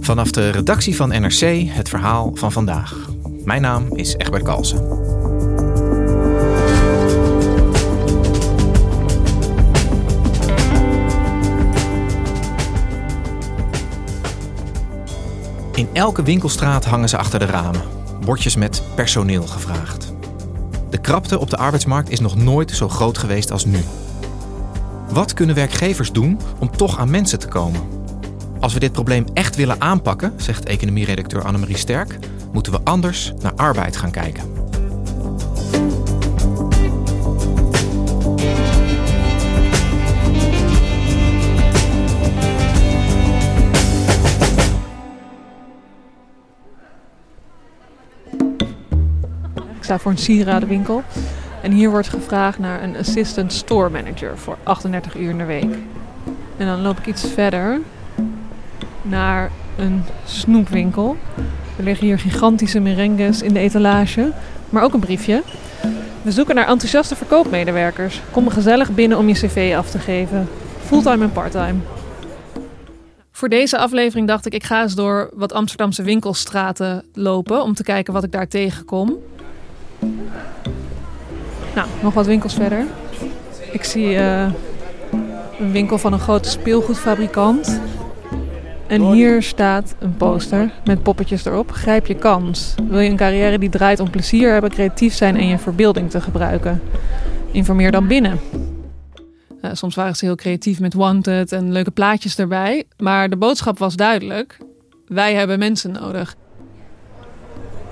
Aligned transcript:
Vanaf 0.00 0.30
de 0.30 0.50
redactie 0.50 0.96
van 0.96 1.08
NRC 1.08 1.68
het 1.68 1.88
verhaal 1.88 2.30
van 2.34 2.52
vandaag. 2.52 3.08
Mijn 3.44 3.62
naam 3.62 3.96
is 3.96 4.14
Egbert 4.14 4.42
Kalsen. 4.42 5.12
In 15.74 15.88
elke 15.92 16.22
winkelstraat 16.22 16.84
hangen 16.84 17.08
ze 17.08 17.16
achter 17.16 17.38
de 17.38 17.44
ramen. 17.44 17.82
Bordjes 18.24 18.56
met 18.56 18.82
personeel 18.94 19.46
gevraagd. 19.46 20.12
De 20.90 20.98
krapte 20.98 21.38
op 21.38 21.50
de 21.50 21.56
arbeidsmarkt 21.56 22.10
is 22.10 22.20
nog 22.20 22.36
nooit 22.36 22.70
zo 22.70 22.88
groot 22.88 23.18
geweest 23.18 23.50
als 23.50 23.64
nu. 23.64 23.80
Wat 25.10 25.34
kunnen 25.34 25.54
werkgevers 25.54 26.12
doen 26.12 26.40
om 26.58 26.76
toch 26.76 26.98
aan 26.98 27.10
mensen 27.10 27.38
te 27.38 27.48
komen? 27.48 27.93
Als 28.64 28.72
we 28.72 28.80
dit 28.80 28.92
probleem 28.92 29.24
echt 29.34 29.56
willen 29.56 29.80
aanpakken, 29.80 30.32
zegt 30.36 30.64
economieredacteur 30.64 31.42
Annemarie 31.42 31.76
Sterk, 31.76 32.18
moeten 32.52 32.72
we 32.72 32.80
anders 32.84 33.32
naar 33.42 33.54
arbeid 33.54 33.96
gaan 33.96 34.10
kijken. 34.10 34.42
Ik 49.76 49.90
sta 49.90 49.98
voor 49.98 50.10
een 50.10 50.18
sieradenwinkel. 50.18 51.02
En 51.62 51.72
hier 51.72 51.90
wordt 51.90 52.08
gevraagd 52.08 52.58
naar 52.58 52.82
een 52.82 52.96
assistant 52.96 53.52
store 53.52 53.90
manager 53.90 54.38
voor 54.38 54.58
38 54.62 55.16
uur 55.16 55.30
in 55.30 55.38
de 55.38 55.44
week. 55.44 55.76
En 56.56 56.66
dan 56.66 56.80
loop 56.80 56.98
ik 56.98 57.06
iets 57.06 57.26
verder 57.26 57.80
naar 59.04 59.50
een 59.76 60.02
snoepwinkel. 60.24 61.16
Er 61.76 61.84
liggen 61.84 62.06
hier 62.06 62.18
gigantische 62.18 62.80
merengues 62.80 63.42
in 63.42 63.52
de 63.52 63.58
etalage, 63.60 64.32
maar 64.70 64.82
ook 64.82 64.94
een 64.94 65.00
briefje. 65.00 65.42
We 66.22 66.32
zoeken 66.32 66.54
naar 66.54 66.68
enthousiaste 66.68 67.16
verkoopmedewerkers. 67.16 68.20
Kom 68.30 68.48
gezellig 68.48 68.90
binnen 68.90 69.18
om 69.18 69.28
je 69.28 69.34
cv 69.34 69.74
af 69.76 69.90
te 69.90 69.98
geven. 69.98 70.48
Fulltime 70.84 71.24
en 71.24 71.32
parttime. 71.32 71.78
Voor 73.30 73.48
deze 73.48 73.78
aflevering 73.78 74.28
dacht 74.28 74.46
ik, 74.46 74.54
ik 74.54 74.64
ga 74.64 74.82
eens 74.82 74.94
door 74.94 75.30
wat 75.34 75.52
Amsterdamse 75.52 76.02
winkelstraten 76.02 77.04
lopen 77.12 77.62
om 77.62 77.74
te 77.74 77.82
kijken 77.82 78.12
wat 78.12 78.24
ik 78.24 78.32
daar 78.32 78.48
tegenkom. 78.48 79.18
Nou, 81.74 81.88
nog 82.02 82.14
wat 82.14 82.26
winkels 82.26 82.54
verder. 82.54 82.86
Ik 83.72 83.84
zie 83.84 84.16
eh, 84.16 84.52
een 85.58 85.72
winkel 85.72 85.98
van 85.98 86.12
een 86.12 86.18
grote 86.18 86.48
speelgoedfabrikant. 86.48 87.80
En 88.94 89.12
hier 89.12 89.42
staat 89.42 89.94
een 89.98 90.16
poster 90.16 90.70
met 90.84 91.02
poppetjes 91.02 91.44
erop. 91.44 91.70
Grijp 91.70 92.06
je 92.06 92.14
kans. 92.14 92.74
Wil 92.88 93.00
je 93.00 93.10
een 93.10 93.16
carrière 93.16 93.58
die 93.58 93.68
draait 93.68 94.00
om 94.00 94.10
plezier 94.10 94.52
hebben, 94.52 94.70
creatief 94.70 95.14
zijn 95.14 95.36
en 95.36 95.46
je 95.46 95.58
verbeelding 95.58 96.10
te 96.10 96.20
gebruiken? 96.20 96.82
Informeer 97.50 97.90
dan 97.90 98.06
binnen. 98.06 98.40
Uh, 99.62 99.70
soms 99.72 99.94
waren 99.94 100.16
ze 100.16 100.24
heel 100.24 100.34
creatief 100.34 100.80
met 100.80 100.94
wanted 100.94 101.52
en 101.52 101.72
leuke 101.72 101.90
plaatjes 101.90 102.38
erbij. 102.38 102.84
Maar 102.98 103.30
de 103.30 103.36
boodschap 103.36 103.78
was 103.78 103.96
duidelijk. 103.96 104.58
Wij 105.06 105.34
hebben 105.34 105.58
mensen 105.58 105.92
nodig. 105.92 106.36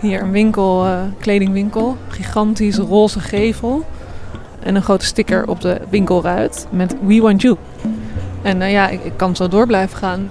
Hier 0.01 0.23
een 0.23 0.31
winkel, 0.31 0.87
uh, 0.87 1.03
kledingwinkel. 1.21 1.97
Gigantisch 2.09 2.77
roze 2.77 3.21
gevel. 3.21 3.85
En 4.61 4.75
een 4.75 4.83
grote 4.83 5.05
sticker 5.05 5.49
op 5.49 5.61
de 5.61 5.81
winkelruit 5.91 6.67
met 6.71 6.97
We 7.07 7.21
Want 7.21 7.43
You. 7.43 7.57
En 8.43 8.61
uh, 8.61 8.73
ja, 8.73 8.89
ik, 8.89 9.05
ik, 9.05 9.13
kan 9.17 9.37
zo 9.37 9.49
door 9.49 9.67
blijven 9.67 9.99
gaan. 9.99 10.31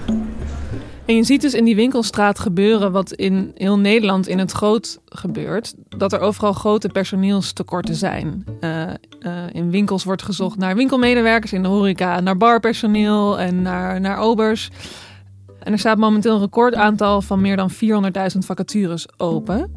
En 1.11 1.17
je 1.17 1.23
ziet 1.23 1.41
dus 1.41 1.53
in 1.53 1.65
die 1.65 1.75
winkelstraat 1.75 2.39
gebeuren 2.39 2.91
wat 2.91 3.11
in 3.11 3.51
heel 3.55 3.79
Nederland 3.79 4.27
in 4.27 4.39
het 4.39 4.51
groot 4.51 4.99
gebeurt. 5.05 5.73
Dat 5.87 6.13
er 6.13 6.19
overal 6.19 6.53
grote 6.53 6.87
personeelstekorten 6.87 7.95
zijn. 7.95 8.45
Uh, 8.61 8.89
in 9.51 9.71
winkels 9.71 10.03
wordt 10.03 10.21
gezocht 10.21 10.57
naar 10.57 10.75
winkelmedewerkers, 10.75 11.53
in 11.53 11.61
de 11.61 11.67
horeca 11.67 12.19
naar 12.19 12.37
barpersoneel 12.37 13.39
en 13.39 13.61
naar, 13.61 14.01
naar 14.01 14.17
obers. 14.17 14.69
En 15.59 15.71
er 15.71 15.79
staat 15.79 15.97
momenteel 15.97 16.33
een 16.35 16.41
recordaantal 16.41 17.21
van 17.21 17.41
meer 17.41 17.55
dan 17.55 17.71
400.000 17.71 17.77
vacatures 18.37 19.07
open. 19.17 19.75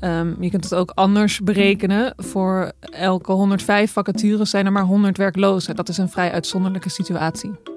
Um, 0.00 0.36
je 0.40 0.50
kunt 0.50 0.64
het 0.64 0.74
ook 0.74 0.90
anders 0.90 1.40
berekenen. 1.40 2.14
Voor 2.16 2.72
elke 2.80 3.32
105 3.32 3.92
vacatures 3.92 4.50
zijn 4.50 4.66
er 4.66 4.72
maar 4.72 4.84
100 4.84 5.16
werklozen. 5.16 5.76
Dat 5.76 5.88
is 5.88 5.98
een 5.98 6.10
vrij 6.10 6.32
uitzonderlijke 6.32 6.88
situatie. 6.88 7.73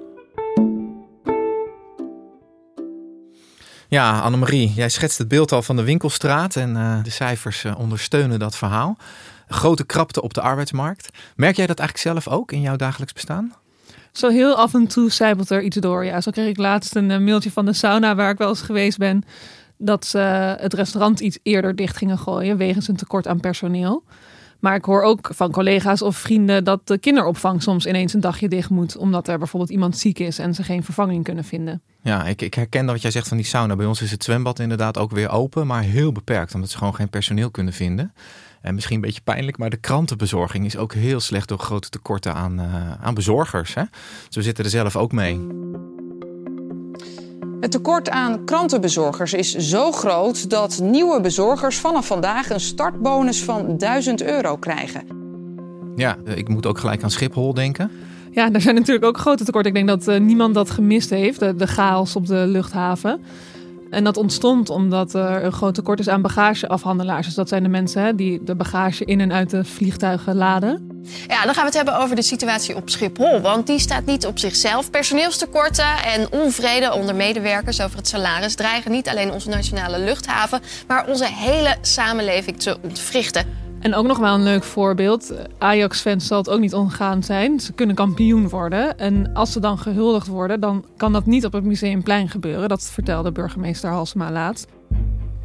Ja, 3.90 4.20
Annemarie, 4.20 4.72
jij 4.72 4.88
schetst 4.88 5.18
het 5.18 5.28
beeld 5.28 5.52
al 5.52 5.62
van 5.62 5.76
de 5.76 5.84
winkelstraat 5.84 6.56
en 6.56 6.70
uh, 6.76 7.02
de 7.02 7.10
cijfers 7.10 7.64
uh, 7.64 7.78
ondersteunen 7.78 8.38
dat 8.38 8.56
verhaal. 8.56 8.96
Grote 9.46 9.84
krapte 9.84 10.22
op 10.22 10.34
de 10.34 10.40
arbeidsmarkt. 10.40 11.08
Merk 11.36 11.56
jij 11.56 11.66
dat 11.66 11.78
eigenlijk 11.78 12.08
zelf 12.08 12.34
ook 12.36 12.52
in 12.52 12.60
jouw 12.60 12.76
dagelijks 12.76 13.12
bestaan? 13.12 13.54
Zo 14.12 14.28
heel 14.28 14.54
af 14.54 14.74
en 14.74 14.86
toe 14.86 15.10
zijpelt 15.10 15.50
er 15.50 15.62
iets 15.62 15.76
door. 15.76 16.04
Ja, 16.04 16.20
zo 16.20 16.30
kreeg 16.30 16.48
ik 16.48 16.56
laatst 16.56 16.96
een 16.96 17.10
uh, 17.10 17.18
mailtje 17.18 17.50
van 17.50 17.64
de 17.64 17.72
sauna 17.72 18.14
waar 18.14 18.30
ik 18.30 18.38
wel 18.38 18.48
eens 18.48 18.62
geweest 18.62 18.98
ben. 18.98 19.24
Dat 19.76 20.06
ze 20.06 20.18
het 20.60 20.74
restaurant 20.74 21.20
iets 21.20 21.38
eerder 21.42 21.76
dicht 21.76 21.96
gingen 21.96 22.18
gooien 22.18 22.56
wegens 22.56 22.88
een 22.88 22.96
tekort 22.96 23.26
aan 23.26 23.40
personeel. 23.40 24.02
Maar 24.58 24.74
ik 24.74 24.84
hoor 24.84 25.02
ook 25.02 25.30
van 25.34 25.50
collega's 25.50 26.02
of 26.02 26.16
vrienden 26.16 26.64
dat 26.64 26.86
de 26.86 26.98
kinderopvang 26.98 27.62
soms 27.62 27.86
ineens 27.86 28.14
een 28.14 28.20
dagje 28.20 28.48
dicht 28.48 28.70
moet. 28.70 28.96
Omdat 28.96 29.28
er 29.28 29.38
bijvoorbeeld 29.38 29.72
iemand 29.72 29.98
ziek 29.98 30.18
is 30.18 30.38
en 30.38 30.54
ze 30.54 30.62
geen 30.62 30.84
vervanging 30.84 31.24
kunnen 31.24 31.44
vinden. 31.44 31.82
Ja, 32.02 32.24
ik, 32.24 32.42
ik 32.42 32.54
herken 32.54 32.84
dat 32.84 32.92
wat 32.92 33.02
jij 33.02 33.10
zegt 33.10 33.28
van 33.28 33.36
die 33.36 33.46
sauna. 33.46 33.76
Bij 33.76 33.86
ons 33.86 34.02
is 34.02 34.10
het 34.10 34.24
zwembad 34.24 34.58
inderdaad 34.58 34.98
ook 34.98 35.10
weer 35.10 35.30
open, 35.30 35.66
maar 35.66 35.82
heel 35.82 36.12
beperkt. 36.12 36.54
Omdat 36.54 36.70
ze 36.70 36.78
gewoon 36.78 36.94
geen 36.94 37.10
personeel 37.10 37.50
kunnen 37.50 37.72
vinden. 37.72 38.12
En 38.60 38.74
misschien 38.74 38.96
een 38.96 39.02
beetje 39.02 39.20
pijnlijk, 39.20 39.58
maar 39.58 39.70
de 39.70 39.76
krantenbezorging 39.76 40.64
is 40.64 40.76
ook 40.76 40.94
heel 40.94 41.20
slecht 41.20 41.48
door 41.48 41.58
grote 41.58 41.88
tekorten 41.88 42.34
aan, 42.34 42.60
uh, 42.60 42.92
aan 43.00 43.14
bezorgers. 43.14 43.74
Hè? 43.74 43.82
Dus 44.26 44.36
we 44.36 44.42
zitten 44.42 44.64
er 44.64 44.70
zelf 44.70 44.96
ook 44.96 45.12
mee. 45.12 45.46
Het 47.60 47.70
tekort 47.70 48.10
aan 48.10 48.44
krantenbezorgers 48.44 49.32
is 49.32 49.54
zo 49.54 49.92
groot 49.92 50.50
dat 50.50 50.80
nieuwe 50.82 51.20
bezorgers 51.20 51.78
vanaf 51.78 52.06
vandaag 52.06 52.50
een 52.50 52.60
startbonus 52.60 53.44
van 53.44 53.76
1000 53.78 54.22
euro 54.22 54.56
krijgen. 54.56 55.02
Ja, 55.96 56.16
ik 56.24 56.48
moet 56.48 56.66
ook 56.66 56.78
gelijk 56.78 57.02
aan 57.02 57.10
Schiphol 57.10 57.54
denken. 57.54 57.90
Ja, 58.30 58.52
er 58.52 58.60
zijn 58.60 58.74
natuurlijk 58.74 59.06
ook 59.06 59.18
grote 59.18 59.44
tekorten. 59.44 59.74
Ik 59.74 59.86
denk 59.86 59.88
dat 59.88 60.08
uh, 60.08 60.20
niemand 60.20 60.54
dat 60.54 60.70
gemist 60.70 61.10
heeft, 61.10 61.40
de, 61.40 61.54
de 61.54 61.66
chaos 61.66 62.16
op 62.16 62.26
de 62.26 62.46
luchthaven. 62.46 63.20
En 63.90 64.04
dat 64.04 64.16
ontstond 64.16 64.70
omdat 64.70 65.14
er 65.14 65.44
een 65.44 65.52
groot 65.52 65.74
tekort 65.74 66.00
is 66.00 66.08
aan 66.08 66.22
bagageafhandelaars. 66.22 67.26
Dus 67.26 67.34
dat 67.34 67.48
zijn 67.48 67.62
de 67.62 67.68
mensen 67.68 68.02
hè, 68.02 68.14
die 68.14 68.44
de 68.44 68.54
bagage 68.54 69.04
in 69.04 69.20
en 69.20 69.32
uit 69.32 69.50
de 69.50 69.64
vliegtuigen 69.64 70.36
laden. 70.36 71.02
Ja, 71.28 71.44
dan 71.44 71.54
gaan 71.54 71.62
we 71.62 71.68
het 71.68 71.74
hebben 71.74 71.98
over 71.98 72.16
de 72.16 72.22
situatie 72.22 72.76
op 72.76 72.90
Schiphol. 72.90 73.40
Want 73.40 73.66
die 73.66 73.78
staat 73.78 74.04
niet 74.04 74.26
op 74.26 74.38
zichzelf. 74.38 74.90
Personeelstekorten 74.90 75.96
en 76.04 76.32
onvrede 76.32 76.92
onder 76.92 77.14
medewerkers 77.14 77.80
over 77.80 77.96
het 77.96 78.08
salaris 78.08 78.54
dreigen 78.54 78.90
niet 78.90 79.08
alleen 79.08 79.32
onze 79.32 79.48
nationale 79.48 79.98
luchthaven, 79.98 80.60
maar 80.86 81.06
onze 81.06 81.26
hele 81.26 81.76
samenleving 81.80 82.60
te 82.60 82.76
ontwrichten. 82.82 83.67
En 83.80 83.94
ook 83.94 84.06
nog 84.06 84.18
wel 84.18 84.34
een 84.34 84.42
leuk 84.42 84.64
voorbeeld. 84.64 85.34
Ajax-fans 85.58 86.26
zal 86.26 86.38
het 86.38 86.50
ook 86.50 86.60
niet 86.60 86.74
ongaan 86.74 87.22
zijn. 87.22 87.60
Ze 87.60 87.72
kunnen 87.72 87.96
kampioen 87.96 88.48
worden. 88.48 88.98
En 88.98 89.30
als 89.34 89.52
ze 89.52 89.60
dan 89.60 89.78
gehuldigd 89.78 90.26
worden, 90.26 90.60
dan 90.60 90.84
kan 90.96 91.12
dat 91.12 91.26
niet 91.26 91.44
op 91.44 91.52
het 91.52 91.64
Museumplein 91.64 92.28
gebeuren. 92.28 92.68
Dat 92.68 92.82
vertelde 92.82 93.32
burgemeester 93.32 93.90
Halsema 93.90 94.30
laatst. 94.30 94.66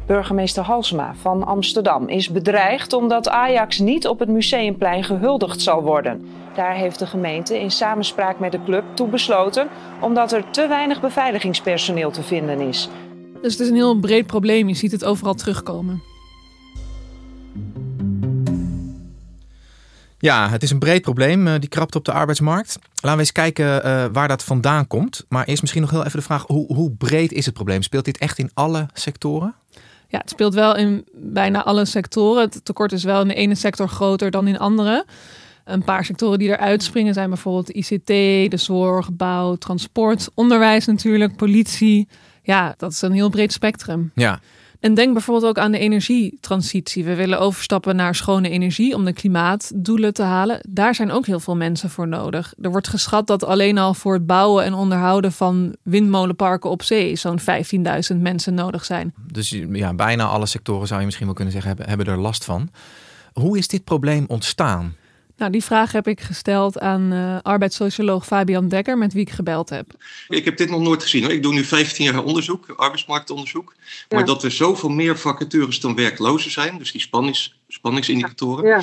Burgemeester 0.06 0.62
Halsema 0.62 1.14
van 1.14 1.46
Amsterdam 1.46 2.08
is 2.08 2.30
bedreigd 2.30 2.92
omdat 2.92 3.28
Ajax 3.28 3.78
niet 3.78 4.08
op 4.08 4.18
het 4.18 4.28
Museumplein 4.28 5.04
gehuldigd 5.04 5.60
zal 5.60 5.82
worden. 5.82 6.26
Daar 6.54 6.74
heeft 6.74 6.98
de 6.98 7.06
gemeente 7.06 7.60
in 7.60 7.70
samenspraak 7.70 8.38
met 8.38 8.52
de 8.52 8.64
club 8.64 8.84
toe 8.94 9.08
besloten 9.08 9.68
omdat 10.00 10.32
er 10.32 10.50
te 10.50 10.68
weinig 10.68 11.00
beveiligingspersoneel 11.00 12.10
te 12.10 12.22
vinden 12.22 12.60
is. 12.60 12.88
Dus 13.42 13.52
het 13.52 13.62
is 13.62 13.68
een 13.68 13.74
heel 13.74 13.98
breed 13.98 14.26
probleem. 14.26 14.68
Je 14.68 14.74
ziet 14.74 14.92
het 14.92 15.04
overal 15.04 15.34
terugkomen. 15.34 16.13
Ja, 20.24 20.48
het 20.48 20.62
is 20.62 20.70
een 20.70 20.78
breed 20.78 21.02
probleem, 21.02 21.46
eh, 21.46 21.54
die 21.58 21.68
krapte 21.68 21.98
op 21.98 22.04
de 22.04 22.12
arbeidsmarkt. 22.12 22.78
Laten 22.94 23.12
we 23.12 23.18
eens 23.18 23.32
kijken 23.32 23.86
uh, 23.86 24.04
waar 24.12 24.28
dat 24.28 24.44
vandaan 24.44 24.86
komt. 24.86 25.24
Maar 25.28 25.44
eerst 25.44 25.60
misschien 25.60 25.82
nog 25.82 25.90
heel 25.90 26.04
even 26.04 26.18
de 26.18 26.24
vraag: 26.24 26.44
hoe, 26.46 26.74
hoe 26.74 26.90
breed 26.90 27.32
is 27.32 27.44
het 27.44 27.54
probleem? 27.54 27.82
Speelt 27.82 28.04
dit 28.04 28.18
echt 28.18 28.38
in 28.38 28.50
alle 28.54 28.86
sectoren? 28.92 29.54
Ja, 30.08 30.18
het 30.18 30.30
speelt 30.30 30.54
wel 30.54 30.76
in 30.76 31.04
bijna 31.12 31.64
alle 31.64 31.84
sectoren. 31.84 32.42
Het 32.42 32.64
tekort 32.64 32.92
is 32.92 33.04
wel 33.04 33.20
in 33.20 33.28
de 33.28 33.34
ene 33.34 33.54
sector 33.54 33.88
groter 33.88 34.30
dan 34.30 34.46
in 34.46 34.58
andere. 34.58 35.06
Een 35.64 35.84
paar 35.84 36.04
sectoren 36.04 36.38
die 36.38 36.48
eruit 36.48 36.82
springen 36.82 37.14
zijn 37.14 37.28
bijvoorbeeld 37.28 37.70
ICT, 37.70 38.06
de 38.50 38.56
zorg, 38.56 39.12
bouw, 39.12 39.54
transport, 39.54 40.28
onderwijs 40.34 40.86
natuurlijk, 40.86 41.36
politie. 41.36 42.08
Ja, 42.42 42.74
dat 42.76 42.92
is 42.92 43.02
een 43.02 43.12
heel 43.12 43.30
breed 43.30 43.52
spectrum. 43.52 44.10
Ja. 44.14 44.40
En 44.84 44.94
denk 44.94 45.12
bijvoorbeeld 45.12 45.46
ook 45.46 45.64
aan 45.64 45.72
de 45.72 45.78
energietransitie. 45.78 47.04
We 47.04 47.14
willen 47.14 47.40
overstappen 47.40 47.96
naar 47.96 48.14
schone 48.14 48.48
energie 48.48 48.94
om 48.94 49.04
de 49.04 49.12
klimaatdoelen 49.12 50.14
te 50.14 50.22
halen. 50.22 50.60
Daar 50.68 50.94
zijn 50.94 51.10
ook 51.10 51.26
heel 51.26 51.40
veel 51.40 51.56
mensen 51.56 51.90
voor 51.90 52.08
nodig. 52.08 52.54
Er 52.60 52.70
wordt 52.70 52.88
geschat 52.88 53.26
dat 53.26 53.44
alleen 53.44 53.78
al 53.78 53.94
voor 53.94 54.14
het 54.14 54.26
bouwen 54.26 54.64
en 54.64 54.74
onderhouden 54.74 55.32
van 55.32 55.76
windmolenparken 55.82 56.70
op 56.70 56.82
zee 56.82 57.16
zo'n 57.16 57.40
15.000 57.40 58.16
mensen 58.16 58.54
nodig 58.54 58.84
zijn. 58.84 59.14
Dus 59.32 59.50
ja, 59.72 59.94
bijna 59.94 60.24
alle 60.24 60.46
sectoren 60.46 60.86
zou 60.86 60.98
je 60.98 61.04
misschien 61.04 61.26
wel 61.26 61.34
kunnen 61.34 61.52
zeggen 61.52 61.70
hebben, 61.70 61.88
hebben 61.88 62.14
er 62.14 62.20
last 62.20 62.44
van. 62.44 62.70
Hoe 63.32 63.58
is 63.58 63.68
dit 63.68 63.84
probleem 63.84 64.24
ontstaan? 64.28 64.94
Nou, 65.36 65.52
die 65.52 65.64
vraag 65.64 65.92
heb 65.92 66.08
ik 66.08 66.20
gesteld 66.20 66.78
aan 66.78 67.12
uh, 67.12 67.36
arbeidssocioloog 67.42 68.26
Fabian 68.26 68.68
Dekker, 68.68 68.98
met 68.98 69.12
wie 69.12 69.22
ik 69.22 69.30
gebeld 69.30 69.70
heb. 69.70 69.86
Ik 70.28 70.44
heb 70.44 70.56
dit 70.56 70.70
nog 70.70 70.80
nooit 70.80 71.02
gezien. 71.02 71.22
Hoor. 71.22 71.32
Ik 71.32 71.42
doe 71.42 71.54
nu 71.54 71.64
15 71.64 72.04
jaar 72.04 72.24
onderzoek, 72.24 72.68
arbeidsmarktonderzoek. 72.76 73.74
Maar 74.08 74.24
dat 74.24 74.44
er 74.44 74.50
zoveel 74.50 74.88
meer 74.88 75.18
vacatures 75.18 75.80
dan 75.80 75.94
werklozen 75.94 76.50
zijn, 76.50 76.78
dus 76.78 76.92
die 76.92 77.00
spannings, 77.00 77.58
spanningsindicatoren, 77.68 78.66
ja. 78.66 78.82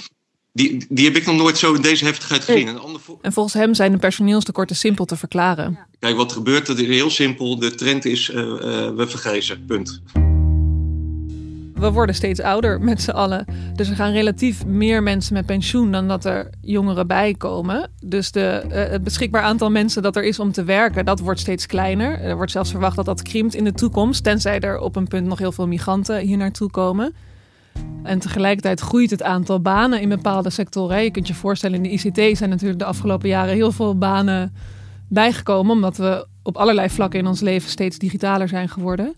die, 0.53 0.86
die 0.89 1.06
heb 1.06 1.15
ik 1.15 1.25
nog 1.25 1.36
nooit 1.36 1.57
zo 1.57 1.74
in 1.74 1.81
deze 1.81 2.06
heftigheid 2.06 2.44
gezien. 2.44 2.68
En, 2.68 2.80
en 3.21 3.33
volgens 3.33 3.56
hem 3.56 3.74
zijn 3.74 3.92
de 3.92 3.97
personeelstekorten 3.97 4.75
simpel 4.75 5.06
te 5.06 5.18
verklaren. 5.18 5.80
Kijk, 6.00 6.15
wat 6.15 6.31
gebeurt 6.31 6.68
er? 6.68 6.77
Heel 6.77 7.09
simpel. 7.09 7.59
De 7.59 7.75
trend 7.75 8.06
is, 8.06 8.30
uh, 8.30 8.38
uh, 8.38 8.56
we 8.95 9.06
vergrijzen. 9.07 9.65
Punt 9.65 10.01
we 11.81 11.92
worden 11.92 12.16
steeds 12.16 12.42
ouder 12.42 12.81
met 12.81 13.01
z'n 13.01 13.12
allen. 13.12 13.45
Dus 13.75 13.89
er 13.89 13.95
gaan 13.95 14.12
relatief 14.12 14.66
meer 14.66 15.04
mensen 15.04 15.33
met 15.33 15.45
pensioen 15.45 15.92
dan 15.92 16.07
dat 16.07 16.25
er 16.25 16.50
jongeren 16.62 17.07
bij 17.07 17.33
komen. 17.33 17.89
Dus 18.04 18.31
de, 18.31 18.63
uh, 18.68 18.74
het 18.74 19.04
beschikbaar 19.04 19.42
aantal 19.42 19.72
mensen 19.72 20.01
dat 20.01 20.16
er 20.16 20.24
is 20.24 20.39
om 20.39 20.51
te 20.51 20.63
werken, 20.63 21.06
dat 21.06 21.19
wordt 21.19 21.39
steeds 21.39 21.66
kleiner. 21.66 22.19
Er 22.19 22.36
wordt 22.36 22.51
zelfs 22.51 22.72
verwacht 22.72 22.95
dat 22.95 23.06
dat 23.06 23.22
krimpt 23.22 23.56
in 23.56 23.63
de 23.63 23.74
toekomst, 23.74 24.24
tenzij 24.24 24.60
er 24.60 24.80
op 24.80 24.95
een 24.95 25.07
punt 25.07 25.28
nog 25.28 25.39
heel 25.39 25.51
veel 25.51 25.68
migranten 25.68 26.19
hier 26.19 26.38
naartoe 26.38 26.69
komen. 26.69 27.13
En 28.04 28.19
tegelijkertijd 28.19 28.80
groeit 28.80 29.10
het 29.10 29.24
aantal 29.24 29.62
banen 29.62 30.01
in 30.01 30.10
bepaalde 30.10 30.50
sectoren. 30.50 31.04
Je 31.04 31.12
kunt 31.12 31.28
je 31.28 31.33
voorstellen, 31.33 31.75
in 31.75 31.83
de 31.83 32.10
ICT 32.10 32.38
zijn 32.38 32.50
natuurlijk 32.50 32.80
de 32.80 32.86
afgelopen 32.86 33.30
jaren 33.30 33.54
heel 33.54 33.72
veel 33.72 33.98
banen 33.98 34.54
bijgekomen, 35.07 35.72
omdat 35.72 35.98
we 35.98 36.28
op 36.44 36.57
allerlei 36.57 36.89
vlakken 36.89 37.19
in 37.19 37.28
ons 37.28 37.39
leven 37.39 37.69
steeds 37.69 37.98
digitaler 37.98 38.48
zijn 38.48 38.69
geworden. 38.69 39.13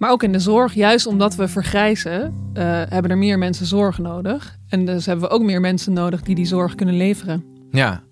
Maar 0.00 0.10
ook 0.10 0.22
in 0.22 0.32
de 0.32 0.38
zorg, 0.38 0.74
juist 0.74 1.06
omdat 1.06 1.34
we 1.34 1.48
vergrijzen, 1.48 2.20
uh, 2.22 2.62
hebben 2.88 3.10
er 3.10 3.18
meer 3.18 3.38
mensen 3.38 3.66
zorg 3.66 3.98
nodig. 3.98 4.58
En 4.68 4.86
dus 4.86 5.06
hebben 5.06 5.28
we 5.28 5.34
ook 5.34 5.42
meer 5.42 5.60
mensen 5.60 5.92
nodig 5.92 6.22
die 6.22 6.34
die 6.34 6.46
zorg 6.46 6.74
kunnen 6.74 6.96
leveren. 6.96 7.44
Ja, 7.70 8.02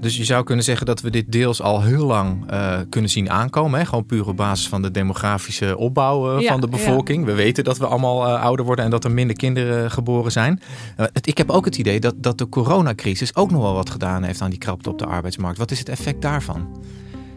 dus 0.00 0.16
je 0.16 0.24
zou 0.24 0.44
kunnen 0.44 0.64
zeggen 0.64 0.86
dat 0.86 1.00
we 1.00 1.10
dit 1.10 1.32
deels 1.32 1.62
al 1.62 1.82
heel 1.82 2.06
lang 2.06 2.52
uh, 2.52 2.78
kunnen 2.88 3.10
zien 3.10 3.30
aankomen. 3.30 3.78
Hè? 3.78 3.86
Gewoon 3.86 4.06
puur 4.06 4.28
op 4.28 4.36
basis 4.36 4.68
van 4.68 4.82
de 4.82 4.90
demografische 4.90 5.76
opbouw 5.76 6.36
uh, 6.36 6.40
ja, 6.40 6.52
van 6.52 6.60
de 6.60 6.68
bevolking. 6.68 7.20
Ja. 7.20 7.26
We 7.26 7.34
weten 7.34 7.64
dat 7.64 7.78
we 7.78 7.86
allemaal 7.86 8.26
uh, 8.26 8.42
ouder 8.42 8.64
worden 8.64 8.84
en 8.84 8.90
dat 8.90 9.04
er 9.04 9.10
minder 9.10 9.36
kinderen 9.36 9.90
geboren 9.90 10.32
zijn. 10.32 10.60
Het, 10.96 11.26
ik 11.26 11.38
heb 11.38 11.50
ook 11.50 11.64
het 11.64 11.78
idee 11.78 12.00
dat, 12.00 12.14
dat 12.16 12.38
de 12.38 12.48
coronacrisis 12.48 13.36
ook 13.36 13.50
nog 13.50 13.62
wel 13.62 13.74
wat 13.74 13.90
gedaan 13.90 14.22
heeft 14.22 14.40
aan 14.40 14.50
die 14.50 14.58
krapte 14.58 14.90
op 14.90 14.98
de 14.98 15.06
arbeidsmarkt. 15.06 15.58
Wat 15.58 15.70
is 15.70 15.78
het 15.78 15.88
effect 15.88 16.22
daarvan? 16.22 16.68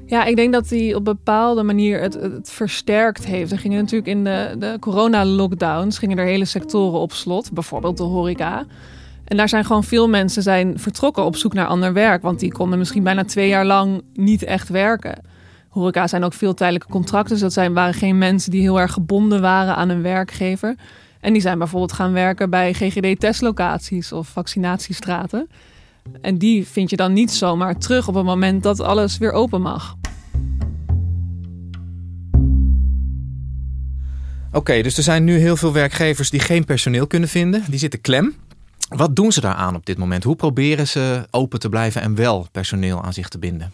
Ja, 0.10 0.26
ik 0.26 0.36
denk 0.36 0.54
dat 0.54 0.70
hij 0.70 0.96
op 0.96 1.06
bepaalde 1.06 1.64
manier 1.64 2.02
het, 2.02 2.14
het 2.14 2.52
versterkt 2.52 3.26
heeft. 3.26 3.52
Er 3.52 3.60
gingen 3.60 3.78
natuurlijk 3.78 4.10
in 4.10 4.24
de, 4.24 4.56
de 4.60 4.78
corona-lockdowns 4.80 5.98
gingen 5.98 6.18
er 6.18 6.26
hele 6.26 6.46
sectoren 6.46 7.00
op 7.00 7.14
slot, 7.14 7.52
bijvoorbeeld 7.52 7.98
de 7.98 8.04
horeca. 8.04 8.66
En 9.24 9.38
daar 9.38 9.50
zijn 9.50 9.66
gewoon 9.66 9.84
veel 9.84 10.08
mensen 10.08 10.44
zijn 10.44 10.80
vertrokken 10.80 11.24
op 11.24 11.36
zoek 11.36 11.54
naar 11.54 11.66
ander 11.66 11.94
werk, 11.94 12.22
want 12.22 12.40
die 12.40 12.52
konden 12.52 12.80
misschien 12.80 13.04
bijna 13.04 13.24
twee 13.24 13.48
jaar 13.48 13.66
lang 13.66 14.02
niet 14.14 14.44
echt 14.44 14.70
werken. 14.70 15.22
Horeca 15.68 16.08
zijn 16.08 16.24
ook 16.24 16.34
veel 16.34 16.54
tijdelijke 16.54 16.92
contracten, 16.92 17.32
dus 17.32 17.42
dat 17.42 17.54
zijn, 17.54 17.74
waren 17.74 17.94
geen 17.94 18.18
mensen 18.18 18.52
die 18.52 18.62
heel 18.62 18.80
erg 18.80 18.94
gebonden 18.94 19.42
waren 19.42 19.76
aan 19.76 19.90
een 19.90 20.02
werkgever. 20.02 20.76
En 21.20 21.34
die 21.34 21.42
zijn 21.42 21.58
bijvoorbeeld 21.58 21.94
gaan 21.94 22.14
werken 22.14 22.50
bij 22.50 22.74
GGD-testlocaties 22.74 24.12
of 24.12 24.28
vaccinatiestraten. 24.28 25.50
En 26.22 26.38
die 26.38 26.68
vind 26.68 26.90
je 26.90 26.96
dan 26.96 27.14
niet 27.14 27.32
zomaar 27.32 27.78
terug 27.78 28.08
op 28.08 28.14
het 28.16 28.26
moment 28.26 28.64
dat 28.64 28.80
alles 28.80 29.18
weer 29.18 29.32
open 29.32 29.62
mag. 29.62 29.96
Oké, 34.52 34.82
dus 34.82 34.98
er 34.98 35.04
zijn 35.04 35.24
nu 35.24 35.38
heel 35.38 35.58
veel 35.58 35.74
werkgevers 35.74 36.30
die 36.30 36.40
geen 36.40 36.66
personeel 36.66 37.08
kunnen 37.08 37.30
vinden. 37.30 37.64
Die 37.70 37.80
zitten 37.80 38.02
klem. 38.02 38.36
Wat 38.90 39.16
doen 39.16 39.32
ze 39.32 39.42
daaraan 39.42 39.76
op 39.76 39.86
dit 39.86 39.98
moment? 39.98 40.24
Hoe 40.24 40.36
proberen 40.36 40.88
ze 40.88 41.28
open 41.32 41.60
te 41.60 41.70
blijven 41.70 42.02
en 42.02 42.16
wel 42.16 42.48
personeel 42.52 43.04
aan 43.04 43.14
zich 43.14 43.28
te 43.28 43.40
binden? 43.40 43.72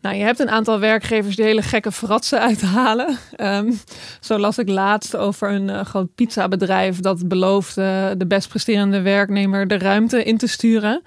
Nou, 0.00 0.16
je 0.16 0.24
hebt 0.24 0.38
een 0.38 0.50
aantal 0.50 0.80
werkgevers 0.80 1.36
die 1.36 1.44
hele 1.44 1.62
gekke 1.62 1.92
fratsen 1.92 2.40
uithalen. 2.40 3.18
Um, 3.36 3.80
zo 4.20 4.38
las 4.38 4.58
ik 4.58 4.68
laatst 4.68 5.16
over 5.16 5.50
een 5.50 5.68
uh, 5.68 5.80
groot 5.84 6.14
pizzabedrijf 6.14 7.00
dat 7.00 7.28
beloofde 7.28 8.14
de 8.16 8.26
best 8.26 8.48
presterende 8.48 9.02
werknemer 9.02 9.68
de 9.68 9.78
ruimte 9.78 10.24
in 10.24 10.38
te 10.38 10.46
sturen. 10.46 11.02